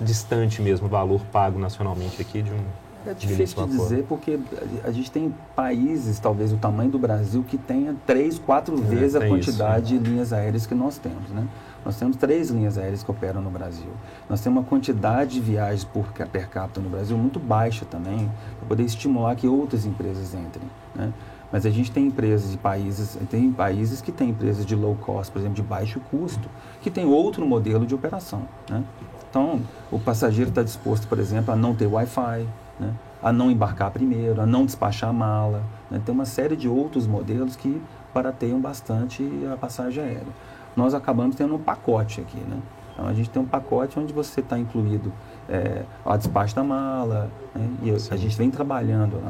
distante 0.00 0.60
mesmo 0.60 0.86
o 0.86 0.90
valor 0.90 1.22
pago 1.32 1.58
nacionalmente 1.58 2.20
aqui 2.20 2.42
de 2.42 2.52
um 2.52 2.60
é 3.06 3.14
difícil 3.14 3.66
de 3.66 3.72
dizer 3.72 4.04
porque 4.08 4.38
a 4.82 4.90
gente 4.90 5.10
tem 5.10 5.32
países, 5.54 6.18
talvez 6.18 6.52
o 6.52 6.56
tamanho 6.56 6.90
do 6.90 6.98
Brasil, 6.98 7.44
que 7.44 7.56
tenha 7.56 7.94
três, 8.04 8.36
quatro 8.36 8.76
é, 8.76 8.80
vezes 8.80 9.14
a 9.14 9.28
quantidade 9.28 9.94
isso, 9.94 9.94
né? 9.94 10.00
de 10.00 10.10
linhas 10.10 10.32
aéreas 10.32 10.66
que 10.66 10.74
nós 10.74 10.98
temos. 10.98 11.30
Né? 11.30 11.46
Nós 11.86 11.94
temos 11.94 12.16
três 12.16 12.50
linhas 12.50 12.76
aéreas 12.76 13.04
que 13.04 13.10
operam 13.12 13.40
no 13.40 13.48
Brasil. 13.48 13.86
Nós 14.28 14.40
temos 14.40 14.58
uma 14.58 14.68
quantidade 14.68 15.34
de 15.34 15.40
viagens 15.40 15.84
por 15.84 16.08
per 16.08 16.48
capita 16.48 16.80
no 16.80 16.90
Brasil 16.90 17.16
muito 17.16 17.38
baixa 17.38 17.84
também, 17.84 18.28
para 18.58 18.68
poder 18.68 18.82
estimular 18.82 19.36
que 19.36 19.46
outras 19.46 19.86
empresas 19.86 20.34
entrem. 20.34 20.68
Né? 20.96 21.12
Mas 21.52 21.64
a 21.64 21.70
gente 21.70 21.92
tem 21.92 22.08
empresas 22.08 22.50
de 22.50 22.58
países, 22.58 23.16
tem 23.30 23.52
países 23.52 24.02
que 24.02 24.10
têm 24.10 24.30
empresas 24.30 24.66
de 24.66 24.74
low 24.74 24.96
cost, 24.96 25.32
por 25.32 25.38
exemplo, 25.38 25.54
de 25.54 25.62
baixo 25.62 26.00
custo, 26.10 26.48
que 26.82 26.90
tem 26.90 27.06
outro 27.06 27.46
modelo 27.46 27.86
de 27.86 27.94
operação. 27.94 28.42
Né? 28.68 28.82
Então, 29.30 29.60
o 29.88 30.00
passageiro 30.00 30.48
está 30.48 30.64
disposto, 30.64 31.06
por 31.06 31.20
exemplo, 31.20 31.54
a 31.54 31.56
não 31.56 31.72
ter 31.72 31.86
Wi-Fi, 31.86 32.48
né? 32.80 32.94
a 33.22 33.32
não 33.32 33.48
embarcar 33.48 33.92
primeiro, 33.92 34.40
a 34.40 34.46
não 34.46 34.66
despachar 34.66 35.10
a 35.10 35.12
mala. 35.12 35.62
Né? 35.88 36.02
Tem 36.04 36.12
uma 36.12 36.26
série 36.26 36.56
de 36.56 36.68
outros 36.68 37.06
modelos 37.06 37.54
que 37.54 37.80
barateiam 38.12 38.60
bastante 38.60 39.22
a 39.52 39.56
passagem 39.56 40.02
aérea 40.02 40.55
nós 40.76 40.94
acabamos 40.94 41.34
tendo 41.34 41.54
um 41.54 41.58
pacote 41.58 42.20
aqui, 42.20 42.38
né? 42.38 42.60
Então 42.92 43.06
a 43.06 43.12
gente 43.12 43.28
tem 43.28 43.40
um 43.42 43.46
pacote 43.46 43.98
onde 43.98 44.12
você 44.12 44.40
está 44.40 44.58
incluído 44.58 45.12
é, 45.48 45.82
a 46.04 46.16
despacho 46.16 46.54
da 46.56 46.64
mala, 46.64 47.30
né? 47.54 47.68
e 47.82 48.00
Sim. 48.00 48.14
a 48.14 48.16
gente 48.16 48.36
vem 48.36 48.50
trabalhando, 48.50 49.20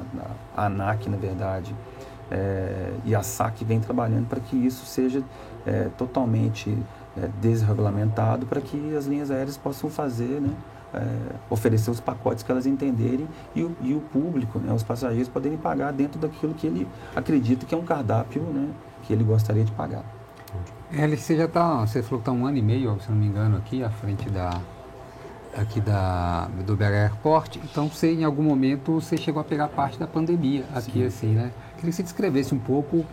a, 0.56 0.62
a 0.62 0.66
ANAC 0.66 1.08
na 1.08 1.16
verdade, 1.16 1.74
é, 2.30 2.92
e 3.04 3.14
a 3.14 3.22
SAC 3.22 3.64
vem 3.64 3.80
trabalhando 3.80 4.28
para 4.28 4.40
que 4.40 4.56
isso 4.56 4.86
seja 4.86 5.22
é, 5.66 5.88
totalmente 5.96 6.76
é, 7.16 7.28
desregulamentado 7.40 8.46
para 8.46 8.60
que 8.60 8.96
as 8.96 9.06
linhas 9.06 9.30
aéreas 9.30 9.56
possam 9.56 9.90
fazer, 9.90 10.40
né? 10.40 10.50
É, 10.94 11.34
oferecer 11.50 11.90
os 11.90 12.00
pacotes 12.00 12.44
que 12.44 12.50
elas 12.50 12.64
entenderem 12.64 13.28
e 13.54 13.62
o, 13.62 13.76
e 13.82 13.92
o 13.92 14.00
público, 14.00 14.58
né, 14.60 14.72
os 14.72 14.84
passageiros 14.84 15.28
poderem 15.28 15.58
pagar 15.58 15.92
dentro 15.92 16.18
daquilo 16.18 16.54
que 16.54 16.66
ele 16.66 16.88
acredita 17.14 17.66
que 17.66 17.74
é 17.74 17.76
um 17.76 17.84
cardápio 17.84 18.40
né, 18.40 18.70
que 19.02 19.12
ele 19.12 19.24
gostaria 19.24 19.64
de 19.64 19.72
pagar. 19.72 20.04
É, 20.92 21.06
você 21.08 21.36
já 21.36 21.46
está, 21.46 21.80
você 21.80 22.02
falou 22.02 22.20
que 22.20 22.30
está 22.30 22.32
um 22.32 22.46
ano 22.46 22.58
e 22.58 22.62
meio, 22.62 22.98
se 23.00 23.10
não 23.10 23.18
me 23.18 23.26
engano, 23.26 23.56
aqui 23.56 23.82
à 23.82 23.90
frente 23.90 24.28
da 24.30 24.60
aqui 25.56 25.80
da 25.80 26.48
do 26.64 26.76
BH 26.76 26.82
Airport. 26.82 27.56
Então, 27.56 27.88
você 27.88 28.12
em 28.12 28.24
algum 28.24 28.42
momento 28.42 29.00
você 29.00 29.16
chegou 29.16 29.40
a 29.40 29.44
pegar 29.44 29.68
parte 29.68 29.98
da 29.98 30.06
pandemia 30.06 30.64
aqui, 30.74 31.00
Sim. 31.00 31.06
assim, 31.06 31.26
né? 31.28 31.50
Queria 31.76 31.90
que 31.90 31.96
você 31.96 32.02
descrevesse 32.02 32.54
um 32.54 32.58
pouco 32.58 33.04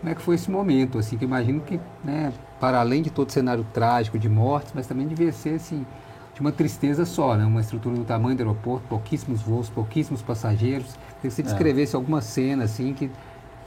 como 0.00 0.12
é 0.12 0.14
que 0.14 0.22
foi 0.22 0.34
esse 0.34 0.50
momento, 0.50 0.98
assim, 0.98 1.16
que 1.16 1.24
imagino 1.24 1.60
que, 1.62 1.80
né, 2.04 2.32
para 2.60 2.78
além 2.78 3.02
de 3.02 3.10
todo 3.10 3.28
o 3.28 3.32
cenário 3.32 3.66
trágico 3.72 4.18
de 4.18 4.28
mortes, 4.28 4.72
mas 4.74 4.86
também 4.86 5.08
devia 5.08 5.32
ser 5.32 5.54
assim 5.54 5.86
de 6.34 6.40
uma 6.40 6.52
tristeza 6.52 7.06
só, 7.06 7.34
né? 7.34 7.46
Uma 7.46 7.62
estrutura 7.62 7.96
do 7.96 8.04
tamanho 8.04 8.36
do 8.36 8.40
aeroporto, 8.40 8.86
pouquíssimos 8.88 9.40
voos, 9.40 9.70
pouquíssimos 9.70 10.20
passageiros. 10.20 10.92
Queria 10.92 11.20
que 11.22 11.30
você 11.30 11.40
é. 11.40 11.44
descrevesse 11.44 11.94
é. 11.94 11.96
alguma 11.96 12.20
cena 12.20 12.64
assim 12.64 12.92
que 12.92 13.10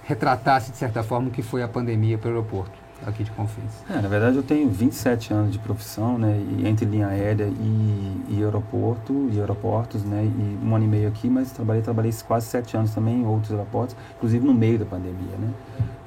retratasse 0.03 0.71
de 0.71 0.77
certa 0.77 1.01
forma 1.01 1.29
o 1.29 1.31
que 1.31 1.41
foi 1.41 1.63
a 1.63 1.67
pandemia 1.67 2.17
para 2.17 2.29
o 2.29 2.31
aeroporto. 2.31 2.88
Aqui 3.05 3.23
de 3.23 3.31
Confins? 3.31 3.83
É, 3.89 4.01
na 4.01 4.07
verdade, 4.07 4.37
eu 4.37 4.43
tenho 4.43 4.69
27 4.69 5.33
anos 5.33 5.51
de 5.51 5.59
profissão, 5.59 6.17
né, 6.17 6.39
entre 6.65 6.85
linha 6.85 7.07
aérea 7.07 7.45
e, 7.45 8.21
e 8.29 8.43
aeroporto, 8.43 9.29
e 9.31 9.39
aeroportos, 9.39 10.03
né, 10.03 10.23
e 10.23 10.65
um 10.65 10.75
ano 10.75 10.85
e 10.85 10.87
meio 10.87 11.07
aqui, 11.07 11.29
mas 11.29 11.51
trabalhei, 11.51 11.81
trabalhei 11.81 12.13
quase 12.27 12.47
sete 12.47 12.75
anos 12.75 12.93
também 12.93 13.21
em 13.21 13.25
outros 13.25 13.51
aeroportos, 13.51 13.95
inclusive 14.17 14.45
no 14.45 14.53
meio 14.53 14.79
da 14.79 14.85
pandemia, 14.85 15.37
né. 15.39 15.53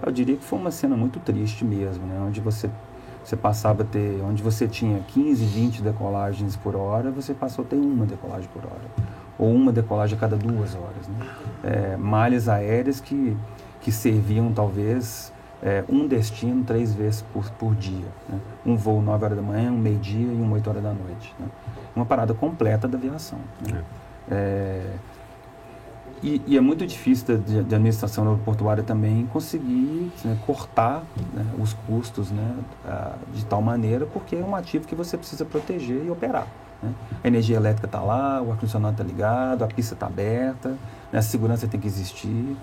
Eu 0.05 0.11
diria 0.13 0.37
que 0.37 0.45
foi 0.45 0.59
uma 0.59 0.71
cena 0.71 0.97
muito 0.97 1.21
triste 1.21 1.65
mesmo, 1.65 2.07
né, 2.07 2.21
onde 2.27 2.41
você 2.41 2.69
você 3.25 3.37
passava 3.37 3.83
a 3.83 3.87
ter, 3.87 4.21
onde 4.23 4.43
você 4.43 4.67
tinha 4.67 4.99
15, 5.01 5.45
20 5.45 5.83
decolagens 5.83 6.57
por 6.57 6.75
hora, 6.75 7.11
você 7.11 7.33
passou 7.33 7.65
a 7.65 7.69
ter 7.69 7.77
uma 7.77 8.05
decolagem 8.05 8.49
por 8.53 8.65
hora. 8.65 8.83
Ou 9.39 9.55
uma 9.55 9.73
decolagem 9.73 10.17
a 10.17 10.21
cada 10.21 10.37
duas 10.37 10.75
horas. 10.75 11.09
Né? 11.09 11.27
É, 11.63 11.97
malhas 11.97 12.49
aéreas 12.49 13.01
que, 13.01 13.37
que 13.81 13.93
serviam 13.93 14.53
talvez 14.53 15.33
é, 15.63 15.85
um 15.89 16.07
destino 16.09 16.65
três 16.65 16.93
vezes 16.93 17.23
por, 17.33 17.49
por 17.53 17.75
dia. 17.75 18.07
Né? 18.29 18.39
Um 18.67 18.77
voo 18.77 19.01
9 19.01 19.25
horas 19.25 19.37
da 19.37 19.43
manhã, 19.43 19.71
um 19.71 19.79
meio-dia 19.79 20.27
e 20.27 20.37
um 20.37 20.53
8 20.53 20.69
horas 20.69 20.83
da 20.83 20.93
noite. 20.93 21.35
Né? 21.39 21.47
Uma 21.95 22.05
parada 22.05 22.35
completa 22.35 22.89
da 22.89 22.99
aviação. 22.99 23.39
Né? 23.61 23.83
É. 24.31 24.35
é 24.35 24.97
e, 26.23 26.41
e, 26.47 26.57
é 26.57 26.61
muito 26.61 26.87
difícil 26.87 27.39
de, 27.39 27.65
de 27.65 27.75
administração 27.75 28.25
aeroportuária 28.25 28.85
também 28.85 29.27
conseguir 29.33 30.13
né, 30.25 30.39
cortar 30.47 31.03
né, 31.35 31.45
os 31.59 31.73
custos 31.73 32.31
né, 32.31 32.55
de 33.35 33.45
tal 33.45 33.61
maneira, 33.61 34.07
porque 34.07 34.37
é 34.37 34.39
um 34.39 34.55
ativo 34.55 34.87
que 34.87 34.95
você 34.95 35.17
precisa 35.19 35.45
proteger 35.45 36.05
e 36.05 36.11
operar. 36.11 36.47
A 37.23 37.27
energia 37.27 37.57
elétrica 37.57 37.87
está 37.87 38.01
lá, 38.01 38.41
o 38.41 38.53
ar-condicionado 38.53 38.95
está 38.95 39.05
ligado, 39.05 39.65
a 39.65 39.67
pista 39.67 39.95
está 39.95 40.07
aberta, 40.07 40.77
né, 41.13 41.19
a 41.19 41.23
segurança 41.23 41.67
tem 41.67 41.81
que 41.81 41.89
existir. 41.89 42.57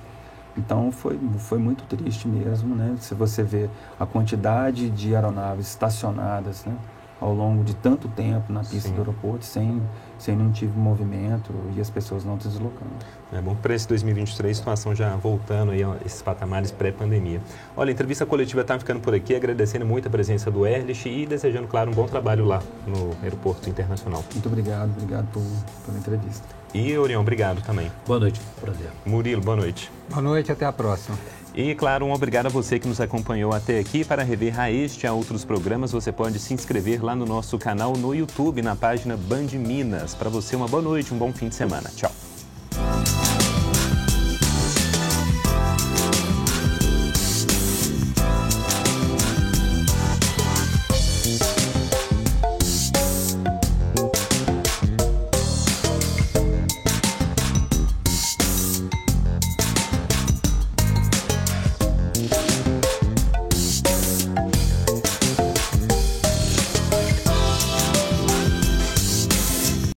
Então 0.59 0.91
foi, 0.91 1.17
foi 1.37 1.57
muito 1.57 1.83
triste 1.85 2.27
mesmo, 2.27 2.75
né? 2.75 2.95
Se 2.99 3.15
você 3.15 3.41
vê 3.41 3.69
a 3.97 4.05
quantidade 4.05 4.89
de 4.89 5.15
aeronaves 5.15 5.67
estacionadas, 5.69 6.65
né? 6.65 6.75
Ao 7.19 7.33
longo 7.33 7.63
de 7.63 7.75
tanto 7.75 8.07
tempo 8.07 8.51
na 8.51 8.61
pista 8.61 8.89
Sim. 8.89 8.93
do 8.93 9.01
aeroporto 9.01 9.45
sem, 9.45 9.81
sem 10.17 10.35
nenhum 10.35 10.51
tipo 10.51 10.73
de 10.73 10.79
movimento 10.79 11.53
e 11.75 11.81
as 11.81 11.89
pessoas 11.89 12.23
não 12.23 12.39
se 12.39 12.47
deslocando. 12.47 12.91
É 13.31 13.41
bom 13.41 13.55
para 13.55 13.75
esse 13.75 13.87
2023, 13.87 14.55
situação 14.55 14.95
já 14.95 15.15
voltando 15.15 15.71
aí 15.71 15.83
a 15.83 15.97
esses 16.05 16.21
patamares 16.21 16.71
pré-pandemia. 16.71 17.41
Olha, 17.75 17.89
a 17.89 17.93
entrevista 17.93 18.25
coletiva 18.25 18.61
está 18.61 18.79
ficando 18.79 18.99
por 18.99 19.13
aqui, 19.13 19.35
agradecendo 19.35 19.85
muito 19.85 20.07
a 20.07 20.11
presença 20.11 20.49
do 20.49 20.65
Erlich 20.65 21.09
e 21.09 21.25
desejando, 21.25 21.67
claro, 21.67 21.91
um 21.91 21.93
bom 21.93 22.07
trabalho 22.07 22.45
lá 22.45 22.61
no 22.87 23.11
Aeroporto 23.21 23.69
Internacional. 23.69 24.23
Muito 24.33 24.47
obrigado, 24.47 24.89
obrigado 24.91 25.27
por, 25.31 25.43
pela 25.85 25.97
entrevista. 25.97 26.59
E, 26.73 26.95
Orião, 26.97 27.21
obrigado 27.21 27.61
também. 27.63 27.91
Boa 28.05 28.19
noite, 28.19 28.39
prazer. 28.61 28.89
Murilo, 29.05 29.41
boa 29.41 29.57
noite. 29.57 29.91
Boa 30.09 30.21
noite, 30.21 30.51
até 30.51 30.65
a 30.65 30.71
próxima. 30.71 31.17
E, 31.61 31.75
claro, 31.75 32.05
um 32.05 32.13
obrigado 32.13 32.45
a 32.45 32.49
você 32.49 32.79
que 32.79 32.87
nos 32.87 33.01
acompanhou 33.01 33.53
até 33.53 33.79
aqui. 33.79 34.05
Para 34.05 34.23
rever 34.23 34.57
a 34.57 34.71
este 34.71 35.03
e 35.03 35.07
a 35.07 35.11
outros 35.11 35.43
programas, 35.43 35.91
você 35.91 36.09
pode 36.09 36.39
se 36.39 36.53
inscrever 36.53 37.03
lá 37.03 37.13
no 37.13 37.25
nosso 37.25 37.57
canal 37.57 37.97
no 37.97 38.15
YouTube, 38.15 38.61
na 38.61 38.77
página 38.77 39.17
Band 39.17 39.47
Minas. 39.55 40.15
Para 40.15 40.29
você, 40.29 40.55
uma 40.55 40.69
boa 40.69 40.81
noite, 40.81 41.13
um 41.13 41.17
bom 41.17 41.33
fim 41.33 41.49
de 41.49 41.55
semana. 41.55 41.91
Tchau. 41.93 42.28